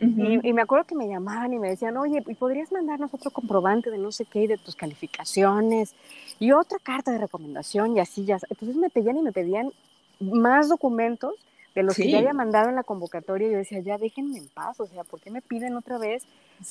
y, 0.00 0.52
me 0.54 0.62
acuerdo 0.62 0.86
que 0.86 0.94
me 0.94 1.08
llamaban 1.08 1.52
y 1.52 1.58
me 1.58 1.68
decían, 1.68 1.98
oye, 1.98 2.22
¿y 2.26 2.34
podrías 2.34 2.72
mandarnos 2.72 3.12
otro 3.12 3.30
comprobante 3.30 3.90
de 3.90 3.98
no 3.98 4.10
sé 4.12 4.24
qué 4.24 4.44
y 4.44 4.46
de 4.46 4.56
tus 4.56 4.74
calificaciones? 4.74 5.94
Y 6.38 6.52
otra 6.52 6.78
carta 6.82 7.10
de 7.10 7.18
recomendación 7.18 7.96
y 7.96 8.00
así 8.00 8.24
ya. 8.24 8.38
Entonces 8.48 8.76
me 8.76 8.88
pedían 8.88 9.18
y 9.18 9.22
me 9.22 9.32
pedían 9.32 9.72
más 10.18 10.70
documentos 10.70 11.34
de 11.74 11.82
los 11.82 11.96
que 11.96 12.10
ya 12.10 12.18
había 12.18 12.32
mandado 12.32 12.68
en 12.68 12.74
la 12.74 12.82
convocatoria, 12.82 13.48
yo 13.48 13.58
decía, 13.58 13.80
ya 13.80 13.98
déjenme 13.98 14.38
en 14.38 14.48
paz, 14.48 14.80
o 14.80 14.86
sea, 14.86 15.04
¿por 15.04 15.20
qué 15.20 15.30
me 15.30 15.42
piden 15.42 15.76
otra 15.76 15.98
vez 15.98 16.24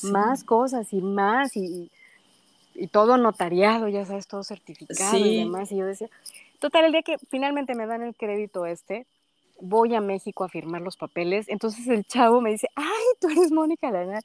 más 0.04 0.44
cosas 0.44 0.92
y 0.94 1.02
más 1.02 1.56
y, 1.56 1.90
y, 2.76 2.88
todo 2.88 3.18
notariado, 3.18 3.88
ya 3.88 4.06
sabes, 4.06 4.28
todo 4.28 4.44
certificado 4.44 5.18
y 5.18 5.38
demás? 5.38 5.72
Y 5.72 5.78
yo 5.78 5.86
decía, 5.86 6.10
total, 6.60 6.86
el 6.86 6.92
día 6.92 7.02
que 7.02 7.18
finalmente 7.30 7.76
me 7.76 7.86
dan 7.86 8.02
el 8.02 8.16
crédito 8.16 8.66
este, 8.66 9.06
voy 9.62 9.96
a 9.96 10.02
México 10.02 10.44
a 10.44 10.50
firmar 10.50 10.82
los 10.82 10.98
papeles, 10.98 11.48
entonces 11.48 11.88
el 11.88 12.06
chavo 12.06 12.42
me 12.42 12.52
dice, 12.52 12.68
ay, 12.76 13.06
tú 13.20 13.30
eres 13.30 13.52
Mónica 13.52 13.92
Lana. 13.92 14.22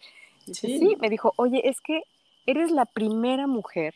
Sí. 0.47 0.79
sí, 0.79 0.97
me 1.01 1.09
dijo, 1.09 1.33
oye, 1.37 1.69
es 1.69 1.81
que 1.81 2.03
eres 2.47 2.71
la 2.71 2.85
primera 2.85 3.47
mujer 3.47 3.95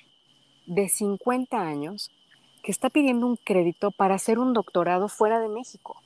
de 0.66 0.88
50 0.88 1.60
años 1.60 2.10
que 2.62 2.72
está 2.72 2.90
pidiendo 2.90 3.26
un 3.26 3.36
crédito 3.36 3.90
para 3.90 4.14
hacer 4.14 4.38
un 4.38 4.52
doctorado 4.52 5.08
fuera 5.08 5.40
de 5.40 5.48
México. 5.48 6.00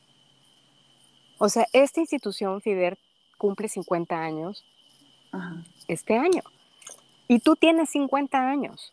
O 1.39 1.49
sea, 1.49 1.67
esta 1.73 2.01
institución, 2.01 2.61
FIDER, 2.61 2.99
cumple 3.39 3.69
50 3.69 4.17
años 4.17 4.65
este 5.89 6.17
año. 6.17 6.43
Y 7.29 7.41
tú 7.41 7.57
tienes 7.57 7.91
50 7.91 8.39
años. 8.39 8.93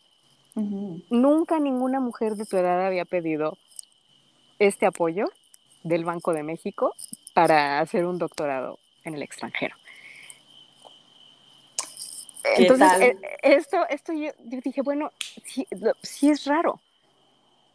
Nunca 0.54 1.58
ninguna 1.60 2.00
mujer 2.00 2.34
de 2.34 2.44
tu 2.44 2.56
edad 2.56 2.84
había 2.84 3.04
pedido 3.04 3.56
este 4.58 4.86
apoyo 4.86 5.26
del 5.84 6.04
Banco 6.04 6.32
de 6.32 6.42
México 6.42 6.94
para 7.32 7.80
hacer 7.80 8.04
un 8.04 8.18
doctorado 8.18 8.78
en 9.04 9.14
el 9.14 9.22
extranjero. 9.22 9.76
Entonces, 12.56 13.00
eh, 13.00 13.18
esto, 13.42 13.86
esto 13.88 14.12
yo, 14.12 14.32
dije, 14.40 14.82
bueno, 14.82 15.12
sí 16.02 16.28
es 16.28 16.44
raro. 16.46 16.80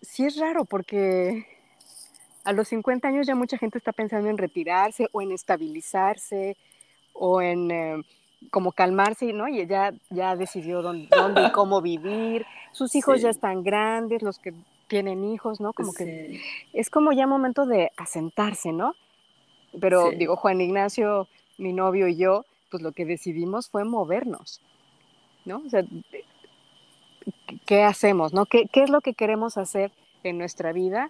Sí 0.01 0.25
es 0.25 0.37
raro 0.37 0.65
porque 0.65 1.54
a 2.45 2.53
los 2.53 2.67
50 2.69 3.07
años 3.07 3.27
ya 3.27 3.35
mucha 3.35 3.57
gente 3.57 3.77
está 3.77 3.91
pensando 3.91 4.29
en 4.29 4.37
retirarse 4.37 5.07
o 5.11 5.21
en 5.21 5.31
estabilizarse 5.31 6.55
o 7.13 7.41
en 7.41 7.71
eh, 7.71 8.03
como 8.51 8.71
calmarse, 8.71 9.33
¿no? 9.33 9.47
Y 9.47 9.65
ya, 9.65 9.93
ya 10.09 10.35
decidió 10.35 10.81
dónde, 10.81 11.09
y 11.47 11.51
cómo 11.51 11.81
vivir. 11.81 12.45
Sus 12.71 12.95
hijos 12.95 13.21
ya 13.21 13.29
están 13.29 13.63
grandes, 13.63 14.21
los 14.21 14.39
que 14.39 14.53
tienen 14.87 15.23
hijos, 15.23 15.59
¿no? 15.59 15.73
Como 15.73 15.93
que 15.93 16.39
es 16.73 16.89
como 16.89 17.11
ya 17.11 17.25
momento 17.25 17.65
de 17.65 17.91
asentarse, 17.97 18.71
¿no? 18.71 18.95
Pero 19.81 20.11
digo, 20.11 20.35
Juan 20.35 20.61
Ignacio, 20.61 21.27
mi 21.57 21.73
novio 21.73 22.07
y 22.07 22.15
yo, 22.15 22.45
pues 22.69 22.83
lo 22.83 22.91
que 22.91 23.05
decidimos 23.05 23.67
fue 23.67 23.83
movernos, 23.83 24.61
¿no? 25.43 25.63
O 25.65 25.69
sea, 25.69 25.83
¿qué 27.65 27.83
hacemos, 27.83 28.33
no? 28.33 28.45
¿Qué, 28.45 28.67
qué 28.71 28.83
es 28.83 28.89
lo 28.89 29.01
que 29.01 29.15
queremos 29.15 29.57
hacer 29.57 29.91
en 30.23 30.37
nuestra 30.37 30.71
vida? 30.71 31.09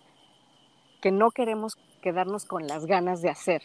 Que 1.06 1.12
no 1.12 1.30
queremos 1.30 1.78
quedarnos 2.02 2.46
con 2.46 2.66
las 2.66 2.88
ganas 2.88 3.22
de 3.22 3.30
hacer, 3.30 3.62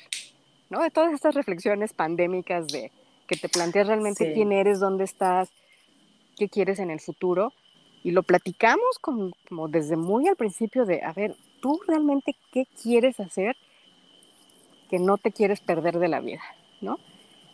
¿no? 0.68 0.82
De 0.82 0.91
todas 0.91 1.14
estas 1.14 1.34
reflexiones 1.34 1.95
pandémicas 1.95 2.66
de 2.68 2.93
que 3.26 3.36
te 3.36 3.49
planteas 3.49 3.86
realmente 3.86 4.34
quién 4.34 4.53
eres, 4.53 4.78
dónde 4.78 5.05
estás, 5.05 5.49
qué 6.36 6.51
quieres 6.51 6.80
en 6.80 6.91
el 6.91 7.01
futuro, 7.01 7.55
y 8.05 8.11
lo 8.11 8.24
platicamos 8.24 8.99
como, 9.01 9.32
desde 9.68 9.97
muy 9.97 10.28
al 10.28 10.36
principio 10.36 10.84
de, 10.84 11.03
a 11.03 11.14
ver, 11.14 11.34
tú 11.62 11.80
realmente 11.88 12.36
qué 12.53 12.66
quieres 12.82 13.18
hacer 13.20 13.57
que 14.91 14.99
no 14.99 15.16
te 15.16 15.32
quieres 15.32 15.61
perder 15.62 15.99
de 15.99 16.09
la 16.09 16.20
vida, 16.20 16.43
¿no? 16.82 16.99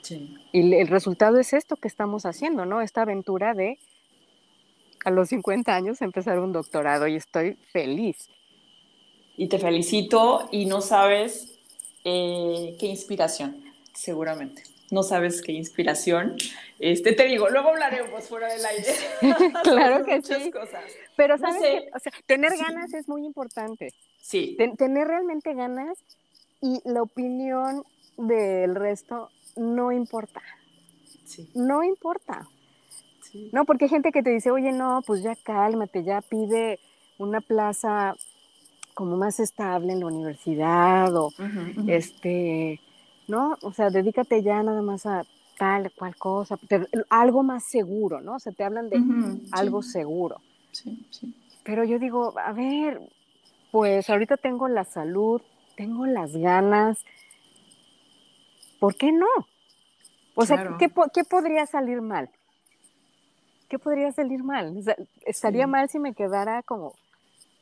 Sí. 0.03 0.37
Y 0.51 0.75
el 0.75 0.89
resultado 0.89 1.39
es 1.39 1.53
esto 1.53 1.77
que 1.77 1.87
estamos 1.87 2.27
haciendo, 2.27 2.67
¿no? 2.67 2.81
Esta 2.81 3.03
aventura 3.03 3.55
de 3.55 3.79
a 5.05 5.13
los 5.13 5.29
50 5.29 5.73
años 5.73 6.03
empezar 6.03 6.41
un 6.41 6.51
doctorado 6.51 7.07
y 7.07 7.15
estoy 7.15 7.55
feliz. 7.71 8.29
Y 9.37 9.49
te 9.49 9.59
felicito 9.59 10.49
y 10.51 10.67
no 10.67 10.81
sabes 10.81 11.59
eh, 12.05 12.77
qué 12.79 12.87
inspiración, 12.87 13.63
seguramente. 13.93 14.63
No 14.91 15.03
sabes 15.03 15.43
qué 15.43 15.53
inspiración. 15.53 16.37
Este, 16.79 17.13
te 17.13 17.25
digo, 17.25 17.51
luego 17.51 17.71
hablaremos 17.71 18.25
fuera 18.29 18.49
del 18.49 18.65
aire. 18.65 18.95
claro 19.65 20.05
que 20.05 20.23
sí. 20.23 20.51
Cosas. 20.51 20.85
Pero 21.17 21.39
sabes 21.39 21.61
que, 21.61 21.91
o 21.95 21.99
sea, 21.99 22.13
tener 22.27 22.53
ganas 22.57 22.95
es 22.95 23.09
muy 23.09 23.25
importante. 23.27 23.93
Sí. 24.21 24.57
tener 24.77 25.07
realmente 25.07 25.55
ganas 25.55 25.99
y 26.61 26.81
la 26.85 27.03
opinión 27.03 27.85
del 28.17 28.75
resto 28.75 29.31
no 29.55 29.93
importa. 29.93 30.43
Sí. 31.25 31.49
No 31.55 31.83
importa. 31.85 32.49
Sí. 33.23 33.51
No, 33.53 33.65
porque 33.65 33.85
hay 33.85 33.91
gente 33.91 34.11
que 34.11 34.23
te 34.23 34.31
dice, 34.31 34.51
oye, 34.51 34.73
no, 34.73 35.03
pues 35.07 35.23
ya 35.23 35.35
cálmate, 35.37 36.03
ya 36.05 36.23
pide 36.23 36.81
una 37.19 37.41
plaza 37.41 38.15
como 38.97 39.19
más 39.19 39.41
estable 39.41 39.93
en 39.93 40.01
la 40.01 40.07
universidad 40.07 41.15
o 41.15 41.31
este, 41.87 42.81
¿no? 43.29 43.59
O 43.61 43.71
sea, 43.71 43.91
dedícate 43.91 44.43
ya 44.43 44.63
nada 44.63 44.81
más 44.81 45.05
a 45.05 45.27
tal 45.59 45.93
cual 45.93 46.17
cosa, 46.17 46.59
algo 47.11 47.43
más 47.43 47.65
seguro, 47.65 48.23
¿no? 48.23 48.37
O 48.37 48.39
sea, 48.39 48.53
te 48.53 48.65
hablan 48.65 48.89
de 48.89 48.99
algo 49.53 49.83
seguro. 49.83 50.41
Sí, 50.73 51.07
sí. 51.11 51.35
Pero 51.63 51.85
yo 51.85 51.99
digo, 51.99 52.33
a 52.39 52.53
ver, 52.55 52.99
pues 53.71 54.09
ahorita 54.09 54.39
tengo 54.39 54.67
la 54.67 54.85
salud, 54.85 55.43
tengo 55.77 56.07
las 56.07 56.35
ganas, 56.35 57.05
¿por 58.81 58.97
qué 58.97 59.13
no? 59.13 59.29
O 60.35 60.47
sea, 60.47 60.75
¿qué, 60.79 60.91
¿qué, 61.13 61.25
podría 61.25 61.67
salir 61.67 62.01
mal? 62.01 62.31
¿Qué 63.69 63.79
podría 63.79 64.11
salir 64.13 64.43
mal? 64.43 64.75
estaría 65.27 65.67
mal 65.67 65.91
si 65.91 65.99
me 65.99 66.15
quedara 66.15 66.63
como 66.63 66.95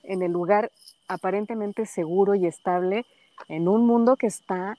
en 0.04 0.22
el 0.22 0.32
lugar 0.32 0.70
aparentemente 1.08 1.86
seguro 1.86 2.34
y 2.34 2.46
estable 2.46 3.04
en 3.48 3.68
un 3.68 3.86
mundo 3.86 4.16
que 4.16 4.26
está 4.26 4.76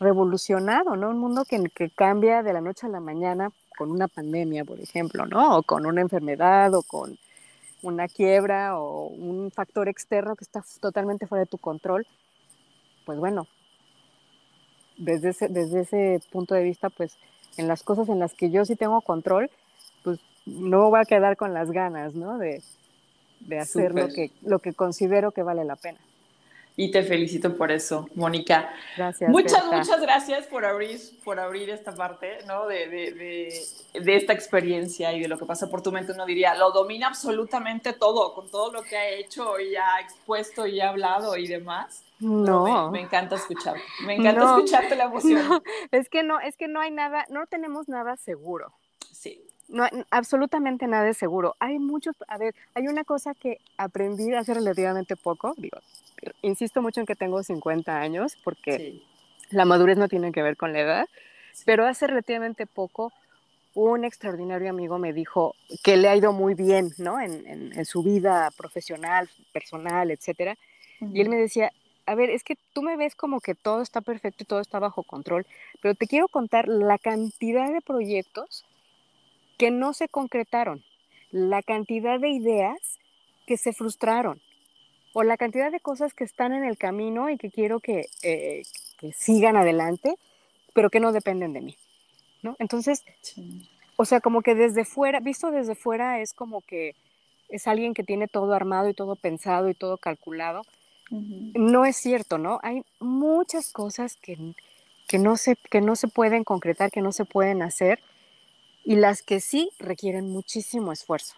revolucionado, 0.00 0.96
¿no? 0.96 1.10
Un 1.10 1.18
mundo 1.18 1.44
que, 1.44 1.62
que 1.74 1.90
cambia 1.90 2.42
de 2.42 2.52
la 2.52 2.60
noche 2.60 2.86
a 2.86 2.90
la 2.90 3.00
mañana 3.00 3.50
con 3.76 3.90
una 3.90 4.08
pandemia, 4.08 4.64
por 4.64 4.80
ejemplo, 4.80 5.26
¿no? 5.26 5.58
O 5.58 5.62
con 5.62 5.86
una 5.86 6.00
enfermedad 6.00 6.74
o 6.74 6.82
con 6.82 7.18
una 7.82 8.08
quiebra 8.08 8.78
o 8.78 9.06
un 9.06 9.50
factor 9.50 9.88
externo 9.88 10.36
que 10.36 10.44
está 10.44 10.64
totalmente 10.80 11.26
fuera 11.26 11.44
de 11.44 11.50
tu 11.50 11.58
control. 11.58 12.06
Pues 13.04 13.18
bueno, 13.18 13.46
desde 14.96 15.30
ese, 15.30 15.48
desde 15.48 15.80
ese 15.80 16.20
punto 16.30 16.54
de 16.54 16.62
vista, 16.62 16.90
pues 16.90 17.16
en 17.56 17.68
las 17.68 17.82
cosas 17.82 18.08
en 18.08 18.18
las 18.18 18.34
que 18.34 18.50
yo 18.50 18.64
sí 18.64 18.76
tengo 18.76 19.00
control, 19.00 19.50
pues 20.02 20.20
no 20.46 20.90
voy 20.90 21.00
a 21.00 21.04
quedar 21.04 21.36
con 21.36 21.54
las 21.54 21.70
ganas, 21.70 22.14
¿no? 22.14 22.38
De, 22.38 22.62
de 23.46 23.58
hacer 23.58 23.94
lo 23.94 24.08
que, 24.08 24.30
lo 24.42 24.58
que 24.58 24.72
considero 24.72 25.32
que 25.32 25.42
vale 25.42 25.64
la 25.64 25.76
pena. 25.76 25.98
Y 26.74 26.90
te 26.90 27.02
felicito 27.02 27.54
por 27.54 27.70
eso, 27.70 28.08
Mónica. 28.14 28.72
Gracias. 28.96 29.30
Muchas, 29.30 29.66
muchas 29.66 30.00
gracias 30.00 30.46
por 30.46 30.64
abrir, 30.64 30.98
por 31.22 31.38
abrir 31.38 31.68
esta 31.68 31.94
parte, 31.94 32.38
¿no? 32.46 32.66
De, 32.66 32.88
de, 32.88 34.00
de, 34.00 34.16
esta 34.16 34.32
experiencia 34.32 35.12
y 35.12 35.20
de 35.20 35.28
lo 35.28 35.38
que 35.38 35.44
pasa 35.44 35.68
por 35.68 35.82
tu 35.82 35.92
mente. 35.92 36.12
Uno 36.12 36.24
diría, 36.24 36.54
lo 36.54 36.70
domina 36.70 37.08
absolutamente 37.08 37.92
todo, 37.92 38.34
con 38.34 38.50
todo 38.50 38.72
lo 38.72 38.82
que 38.82 38.96
ha 38.96 39.08
hecho 39.10 39.60
y 39.60 39.76
ha 39.76 40.00
expuesto 40.00 40.66
y 40.66 40.80
ha 40.80 40.88
hablado 40.88 41.36
y 41.36 41.46
demás. 41.46 42.04
No. 42.20 42.90
Me, 42.90 43.02
encanta 43.02 43.36
escuchar. 43.36 43.76
Me 44.06 44.14
encanta 44.14 44.44
escucharte 44.56 44.96
la 44.96 45.04
emoción. 45.04 45.62
es 45.90 46.08
que 46.08 46.22
no, 46.22 46.40
es 46.40 46.56
que 46.56 46.68
no 46.68 46.80
hay 46.80 46.90
nada, 46.90 47.26
no 47.28 47.46
tenemos 47.46 47.88
nada 47.88 48.16
seguro. 48.16 48.72
Sí 49.72 49.76
no, 49.76 49.88
absolutamente 50.10 50.86
nada 50.86 51.08
es 51.08 51.16
seguro. 51.16 51.56
Hay 51.58 51.78
muchos, 51.78 52.14
a 52.28 52.36
ver, 52.36 52.54
hay 52.74 52.88
una 52.88 53.04
cosa 53.04 53.34
que 53.34 53.58
aprendí 53.78 54.32
hace 54.34 54.54
relativamente 54.54 55.16
poco, 55.16 55.54
digo, 55.56 55.78
insisto 56.42 56.82
mucho 56.82 57.00
en 57.00 57.06
que 57.06 57.16
tengo 57.16 57.42
50 57.42 57.98
años 57.98 58.36
porque 58.44 59.00
la 59.50 59.64
madurez 59.64 59.96
no 59.96 60.08
tiene 60.08 60.30
que 60.30 60.42
ver 60.42 60.56
con 60.56 60.72
la 60.72 60.80
edad, 60.80 61.06
pero 61.64 61.86
hace 61.86 62.06
relativamente 62.06 62.66
poco 62.66 63.12
un 63.74 64.04
extraordinario 64.04 64.68
amigo 64.68 64.98
me 64.98 65.14
dijo 65.14 65.54
que 65.82 65.96
le 65.96 66.08
ha 66.08 66.16
ido 66.16 66.32
muy 66.32 66.52
bien, 66.52 66.90
¿no? 66.98 67.18
En, 67.18 67.46
en, 67.46 67.84
su 67.86 68.02
vida 68.02 68.50
profesional, 68.54 69.30
personal, 69.52 70.10
etcétera. 70.10 70.58
Y 71.00 71.22
él 71.22 71.30
me 71.30 71.36
decía, 71.36 71.72
a 72.04 72.14
ver, 72.14 72.28
es 72.28 72.44
que 72.44 72.58
tú 72.74 72.82
me 72.82 72.98
ves 72.98 73.14
como 73.14 73.40
que 73.40 73.54
todo 73.54 73.80
está 73.80 74.02
perfecto 74.02 74.42
y 74.42 74.46
todo 74.46 74.60
está 74.60 74.78
bajo 74.78 75.02
control, 75.02 75.46
pero 75.80 75.94
te 75.94 76.06
quiero 76.06 76.28
contar 76.28 76.68
la 76.68 76.98
cantidad 76.98 77.72
de 77.72 77.80
proyectos 77.80 78.66
que 79.62 79.70
no 79.70 79.92
se 79.92 80.08
concretaron, 80.08 80.82
la 81.30 81.62
cantidad 81.62 82.18
de 82.18 82.30
ideas 82.30 82.98
que 83.46 83.56
se 83.56 83.72
frustraron 83.72 84.42
o 85.12 85.22
la 85.22 85.36
cantidad 85.36 85.70
de 85.70 85.78
cosas 85.78 86.14
que 86.14 86.24
están 86.24 86.52
en 86.52 86.64
el 86.64 86.76
camino 86.76 87.30
y 87.30 87.38
que 87.38 87.48
quiero 87.48 87.78
que, 87.78 88.06
eh, 88.24 88.62
sigan 89.14 89.54
adelante, 89.54 90.16
pero 90.74 90.90
que 90.90 90.98
no 90.98 91.12
dependen 91.12 91.52
de 91.52 91.60
mí. 91.60 91.76
¿no? 92.42 92.56
Entonces, 92.58 93.04
o 93.94 94.04
sea, 94.04 94.20
como 94.20 94.42
que 94.42 94.56
desde 94.56 94.84
fuera, 94.84 95.20
visto 95.20 95.52
desde 95.52 95.76
fuera, 95.76 96.20
es 96.20 96.34
como 96.34 96.62
que 96.62 96.96
es 97.48 97.68
alguien 97.68 97.94
que 97.94 98.02
tiene 98.02 98.26
todo 98.26 98.54
armado 98.54 98.88
y 98.88 98.94
todo 98.94 99.14
pensado 99.14 99.70
y 99.70 99.74
todo 99.74 99.96
calculado. 99.96 100.62
No 101.08 101.84
es 101.84 101.96
cierto, 101.96 102.36
¿no? 102.36 102.58
Hay 102.64 102.82
muchas 102.98 103.70
cosas 103.70 104.16
que, 104.16 104.56
que, 105.06 105.18
no 105.18 105.36
se, 105.36 105.54
que 105.54 105.80
no 105.80 105.94
se 105.94 106.08
pueden 106.08 106.42
concretar, 106.42 106.90
que 106.90 107.00
no 107.00 107.12
se 107.12 107.24
pueden 107.24 107.62
hacer 107.62 108.00
y 108.84 108.96
las 108.96 109.22
que 109.22 109.40
sí 109.40 109.70
requieren 109.78 110.28
muchísimo 110.28 110.92
esfuerzo, 110.92 111.34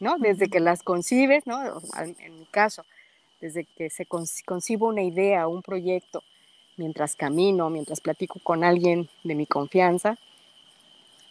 ¿no? 0.00 0.18
Desde 0.18 0.48
que 0.48 0.60
las 0.60 0.82
concibes, 0.82 1.46
¿no? 1.46 1.80
En 1.96 2.38
mi 2.38 2.46
caso, 2.46 2.84
desde 3.40 3.64
que 3.64 3.90
se 3.90 4.06
concibo 4.06 4.88
una 4.88 5.02
idea, 5.02 5.48
un 5.48 5.62
proyecto, 5.62 6.22
mientras 6.76 7.16
camino, 7.16 7.70
mientras 7.70 8.00
platico 8.00 8.40
con 8.40 8.64
alguien 8.64 9.08
de 9.24 9.34
mi 9.34 9.46
confianza, 9.46 10.18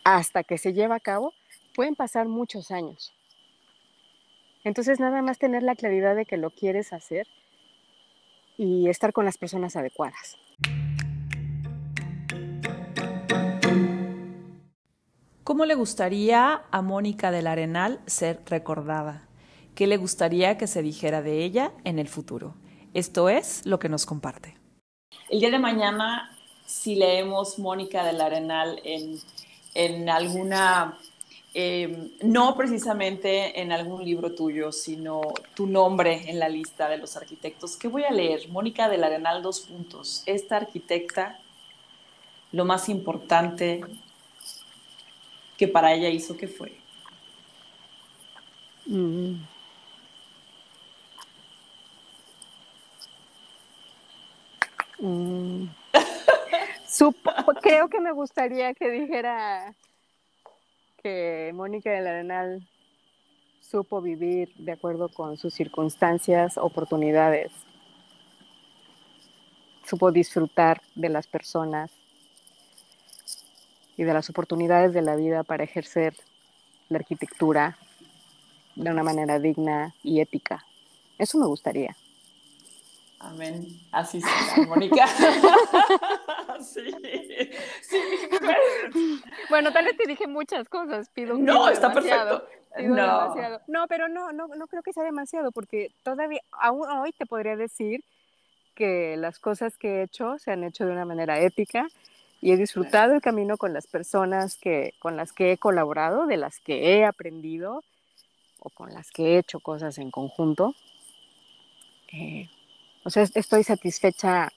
hasta 0.03 0.43
que 0.43 0.57
se 0.57 0.73
lleva 0.73 0.95
a 0.95 0.99
cabo, 0.99 1.33
pueden 1.75 1.95
pasar 1.95 2.27
muchos 2.27 2.71
años. 2.71 3.13
Entonces, 4.63 4.99
nada 4.99 5.21
más 5.21 5.37
tener 5.37 5.63
la 5.63 5.75
claridad 5.75 6.15
de 6.15 6.25
que 6.25 6.37
lo 6.37 6.49
quieres 6.49 6.91
hacer 6.93 7.27
y 8.57 8.89
estar 8.89 9.13
con 9.13 9.25
las 9.25 9.37
personas 9.37 9.75
adecuadas. 9.75 10.37
¿Cómo 15.47 15.63
le 15.63 15.75
gustaría 15.75 16.63
a 16.71 16.81
Mónica 16.81 17.31
del 17.31 17.47
Arenal 17.47 18.01
ser 18.05 18.41
recordada? 18.47 19.29
¿Qué 19.75 19.87
le 19.87 19.95
gustaría 19.95 20.57
que 20.57 20.67
se 20.67 20.81
dijera 20.81 21.21
de 21.21 21.45
ella 21.45 21.71
en 21.85 21.99
el 21.99 22.09
futuro? 22.09 22.55
Esto 22.93 23.29
es 23.29 23.65
lo 23.65 23.79
que 23.79 23.87
nos 23.87 24.05
comparte. 24.05 24.57
El 25.29 25.39
día 25.39 25.49
de 25.49 25.57
mañana, 25.57 26.37
si 26.65 26.95
leemos 26.95 27.59
Mónica 27.59 28.03
del 28.03 28.19
Arenal 28.19 28.81
en, 28.83 30.09
alguna, 30.09 30.97
em, 31.53 32.11
no 32.23 32.57
precisamente 32.57 33.61
en 33.61 33.71
algún 33.71 34.03
libro 34.03 34.35
tuyo, 34.35 34.73
sino 34.73 35.21
tu 35.55 35.65
nombre 35.65 36.29
en 36.29 36.39
la 36.39 36.49
lista 36.49 36.89
de 36.89 36.97
los 36.97 37.15
arquitectos, 37.15 37.77
¿qué 37.77 37.87
voy 37.87 38.03
a 38.03 38.11
leer? 38.11 38.49
Mónica 38.49 38.89
del 38.89 39.05
Arenal, 39.05 39.41
dos 39.41 39.61
puntos. 39.61 40.23
Esta 40.25 40.57
arquitecta, 40.57 41.39
lo 42.51 42.65
más 42.65 42.89
importante 42.89 43.79
que 45.57 45.67
para 45.67 45.93
ella 45.93 46.09
hizo 46.09 46.37
que 46.37 46.47
fue? 46.47 46.77
Mm. 48.85 49.35
Mm. 54.99 55.67
creo 57.61 57.87
que 57.89 57.99
me 57.99 58.11
gustaría 58.11 58.73
que 58.73 58.89
dijera 58.89 59.75
que 61.03 61.51
Mónica 61.53 61.91
del 61.91 62.07
Arenal 62.07 62.67
supo 63.61 64.01
vivir 64.01 64.53
de 64.55 64.71
acuerdo 64.71 65.09
con 65.09 65.37
sus 65.37 65.53
circunstancias, 65.53 66.57
oportunidades, 66.57 67.51
supo 69.85 70.11
disfrutar 70.11 70.81
de 70.95 71.09
las 71.09 71.27
personas, 71.27 71.91
y 73.97 74.03
de 74.03 74.13
las 74.13 74.29
oportunidades 74.29 74.93
de 74.93 75.01
la 75.01 75.15
vida 75.15 75.43
para 75.43 75.63
ejercer 75.63 76.15
la 76.87 76.99
arquitectura 76.99 77.77
de 78.75 78.91
una 78.91 79.03
manera 79.03 79.39
digna 79.39 79.95
y 80.03 80.21
ética. 80.21 80.63
Eso 81.17 81.39
me 81.39 81.47
gustaría. 81.47 81.95
Amén. 83.19 83.65
Así 83.91 84.21
será, 84.21 84.67
Mónica. 84.67 85.07
sí. 86.61 86.91
sí. 87.81 87.97
Bueno, 89.49 89.73
tal 89.73 89.85
vez 89.85 89.97
te 89.97 90.07
dije 90.07 90.27
muchas 90.27 90.69
cosas. 90.69 91.09
Pido 91.09 91.35
no, 91.35 91.67
está 91.67 91.91
perfecto. 91.91 92.47
no. 92.79 93.35
No, 93.67 93.87
pero 93.87 94.07
no, 94.07 94.31
no, 94.31 94.47
no 94.49 94.67
creo 94.67 94.83
que 94.83 94.93
sea 94.93 95.03
demasiado, 95.03 95.51
porque 95.51 95.89
todavía, 96.03 96.41
aún 96.51 96.87
hoy 96.87 97.11
te 97.13 97.25
podría 97.25 97.55
decir 97.55 98.03
que 98.75 99.17
las 99.17 99.39
cosas 99.39 99.75
que 99.77 99.95
he 99.95 100.03
hecho 100.03 100.37
se 100.37 100.51
han 100.51 100.63
hecho 100.63 100.85
de 100.85 100.91
una 100.91 101.05
manera 101.05 101.39
ética 101.39 101.87
y 102.41 102.51
he 102.51 102.57
disfrutado 102.57 103.13
el 103.13 103.21
camino 103.21 103.57
con 103.57 103.73
las 103.73 103.87
personas 103.87 104.57
que, 104.57 104.93
con 104.99 105.17
las 105.17 105.33
que 105.33 105.53
he 105.53 105.57
colaborado, 105.57 106.27
de 106.27 106.37
las 106.37 106.59
que 106.59 106.97
he 106.97 107.05
aprendido 107.05 107.83
o 108.59 108.69
con 108.69 108.93
las 108.93 109.11
que 109.11 109.23
he 109.23 109.37
hecho 109.39 109.59
cosas 109.59 109.97
en 109.97 110.11
conjunto, 110.11 110.75
eh, 112.11 112.49
o 113.03 113.09
sea, 113.09 113.23
estoy 113.23 113.63
satisfecha 113.63 114.51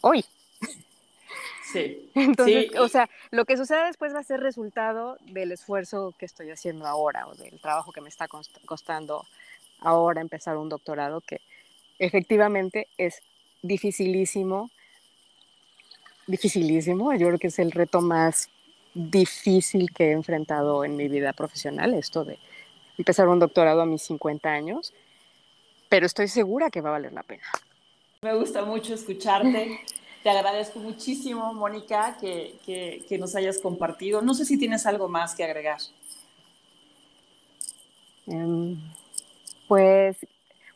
hoy. 0.00 0.24
Sí. 1.72 2.10
Entonces, 2.14 2.74
o 2.78 2.88
sea, 2.88 3.08
lo 3.30 3.44
que 3.44 3.56
suceda 3.56 3.86
después 3.86 4.14
va 4.14 4.20
a 4.20 4.24
ser 4.24 4.40
resultado 4.40 5.18
del 5.26 5.52
esfuerzo 5.52 6.14
que 6.18 6.26
estoy 6.26 6.50
haciendo 6.50 6.86
ahora 6.86 7.26
o 7.26 7.34
del 7.34 7.60
trabajo 7.60 7.92
que 7.92 8.00
me 8.00 8.08
está 8.08 8.28
costando 8.64 9.26
ahora 9.80 10.20
empezar 10.20 10.56
un 10.56 10.68
doctorado 10.68 11.20
que 11.20 11.40
efectivamente 11.98 12.88
es 12.98 13.20
dificilísimo, 13.62 14.70
dificilísimo, 16.26 17.12
yo 17.14 17.28
creo 17.28 17.38
que 17.38 17.48
es 17.48 17.58
el 17.58 17.72
reto 17.72 18.00
más 18.00 18.48
difícil 18.94 19.92
que 19.92 20.08
he 20.08 20.12
enfrentado 20.12 20.84
en 20.84 20.96
mi 20.96 21.08
vida 21.08 21.32
profesional, 21.32 21.94
esto 21.94 22.24
de 22.24 22.38
empezar 22.98 23.28
un 23.28 23.38
doctorado 23.38 23.82
a 23.82 23.86
mis 23.86 24.02
50 24.02 24.48
años, 24.48 24.92
pero 25.88 26.06
estoy 26.06 26.28
segura 26.28 26.70
que 26.70 26.80
va 26.80 26.90
a 26.90 26.92
valer 26.92 27.12
la 27.12 27.22
pena. 27.22 27.44
Me 28.22 28.34
gusta 28.34 28.64
mucho 28.64 28.94
escucharte. 28.94 29.80
Te 30.22 30.30
agradezco 30.30 30.80
muchísimo, 30.80 31.52
Mónica, 31.52 32.16
que, 32.20 32.56
que, 32.66 33.18
nos 33.18 33.36
hayas 33.36 33.58
compartido. 33.58 34.22
No 34.22 34.34
sé 34.34 34.44
si 34.44 34.58
tienes 34.58 34.84
algo 34.86 35.08
más 35.08 35.36
que 35.36 35.44
agregar. 35.44 35.78
Em, 38.26 38.76
pues, 39.68 40.16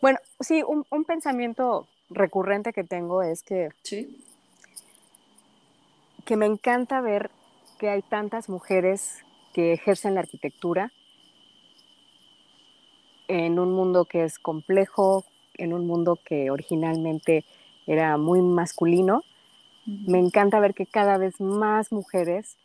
bueno, 0.01 0.21
sí, 0.39 0.63
un, 0.63 0.87
un, 0.91 1.05
pensamiento 1.05 1.89
recurrente 2.11 2.73
que 2.73 2.85
tengo 2.85 3.23
es 3.23 3.43
que, 3.43 3.71
¿Sí? 3.83 4.23
Que 6.25 6.37
me 6.37 6.47
encanta 6.47 7.01
ver 7.01 7.31
que 7.79 7.89
hay 7.89 8.03
tantas 8.03 8.49
mujeres 8.49 9.25
que 9.53 9.73
ejercen 9.73 10.15
la 10.15 10.21
arquitectura 10.21 10.93
en 13.29 13.59
un 13.59 13.73
mundo 13.73 14.05
que 14.05 14.25
es 14.25 14.39
complejo, 14.39 15.25
en 15.55 15.73
un 15.73 15.87
mundo 15.87 16.19
que 16.25 16.51
originalmente 16.51 17.45
era 17.87 18.17
muy 18.17 18.43
masculino. 18.43 19.23
Me 19.87 20.19
encanta 20.19 20.61
ver 20.61 20.75
que 20.75 20.87
cada 20.87 21.17
vez 21.17 21.41
más 21.41 21.93
mujeres 21.93 22.57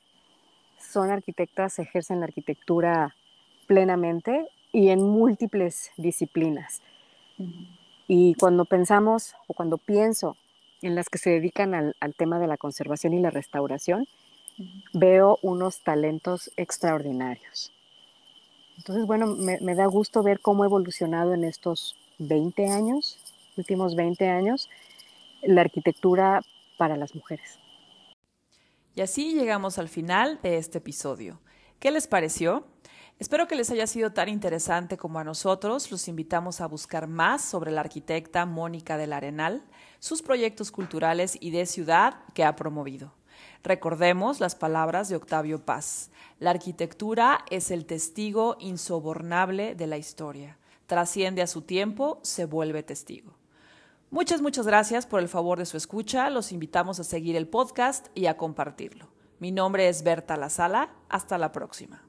son 0.79 1.11
arquitectas, 1.11 1.79
ejercen 1.79 2.19
la 2.19 2.25
arquitectura 2.25 3.15
plenamente 3.67 4.47
y 4.71 4.89
en 4.89 5.01
múltiples 5.01 5.91
disciplinas. 5.97 6.81
Y 8.07 8.35
cuando 8.35 8.65
pensamos 8.65 9.35
o 9.47 9.53
cuando 9.53 9.77
pienso 9.77 10.35
en 10.85 10.95
las 10.95 11.09
que 11.09 11.17
se 11.17 11.31
dedican 11.31 11.73
al, 11.73 11.95
al 11.99 12.15
tema 12.15 12.39
de 12.39 12.47
la 12.47 12.57
conservación 12.57 13.13
y 13.13 13.19
la 13.19 13.29
restauración, 13.29 14.07
veo 14.93 15.39
unos 15.41 15.81
talentos 15.81 16.51
extraordinarios. 16.55 17.71
Entonces, 18.77 19.05
bueno, 19.05 19.27
me, 19.27 19.75
da 19.75 19.85
gusto 19.85 20.21
ver 20.21 20.39
cómo 20.39 20.63
ha 20.63 20.65
evolucionado 20.65 21.33
en 21.33 21.43
estos 21.43 21.95
20 22.19 22.67
años, 22.67 23.17
últimos 23.57 23.95
20 23.95 24.27
años, 24.27 24.69
la 25.43 25.61
arquitectura 25.61 26.41
para 26.77 26.97
las 26.97 27.15
mujeres. 27.15 27.59
Y 28.95 29.01
así 29.01 29.33
llegamos 29.33 29.77
al 29.77 29.89
final 29.89 30.39
de 30.41 30.57
este 30.57 30.79
episodio. 30.79 31.39
¿Qué 31.79 31.91
les 31.91 32.07
pareció? 32.07 32.65
Espero 33.17 33.47
que 33.47 33.55
les 33.55 33.69
haya 33.69 33.87
sido 33.87 34.11
tan 34.11 34.27
interesante 34.27 34.97
como 34.97 35.19
a 35.19 35.23
nosotros. 35.23 35.89
Los 35.89 36.09
invitamos 36.09 36.59
a 36.59 36.67
buscar 36.67 37.07
más 37.07 37.41
sobre 37.41 37.71
la 37.71 37.79
arquitecta 37.79 38.45
Mónica 38.45 38.97
del 38.97 39.13
Arenal, 39.13 39.63
sus 39.99 40.21
proyectos 40.21 40.69
culturales 40.69 41.37
y 41.39 41.51
de 41.51 41.65
ciudad 41.65 42.25
que 42.33 42.43
ha 42.43 42.57
promovido. 42.57 43.13
Recordemos 43.63 44.41
las 44.41 44.55
palabras 44.55 45.07
de 45.07 45.15
Octavio 45.15 45.63
Paz. 45.63 46.11
La 46.39 46.51
arquitectura 46.51 47.45
es 47.49 47.71
el 47.71 47.85
testigo 47.85 48.57
insobornable 48.59 49.75
de 49.75 49.87
la 49.87 49.97
historia. 49.97 50.57
Trasciende 50.85 51.41
a 51.41 51.47
su 51.47 51.61
tiempo, 51.61 52.19
se 52.21 52.43
vuelve 52.43 52.83
testigo. 52.83 53.37
Muchas, 54.11 54.41
muchas 54.41 54.67
gracias 54.67 55.05
por 55.05 55.21
el 55.21 55.29
favor 55.29 55.57
de 55.57 55.65
su 55.65 55.77
escucha. 55.77 56.29
Los 56.29 56.51
invitamos 56.51 56.99
a 56.99 57.05
seguir 57.05 57.37
el 57.37 57.47
podcast 57.47 58.07
y 58.13 58.25
a 58.25 58.35
compartirlo. 58.35 59.07
Mi 59.39 59.51
nombre 59.51 59.87
es 59.87 60.03
Berta 60.03 60.35
La 60.35 60.49
Sala. 60.49 60.93
Hasta 61.09 61.37
la 61.37 61.53
próxima. 61.53 62.05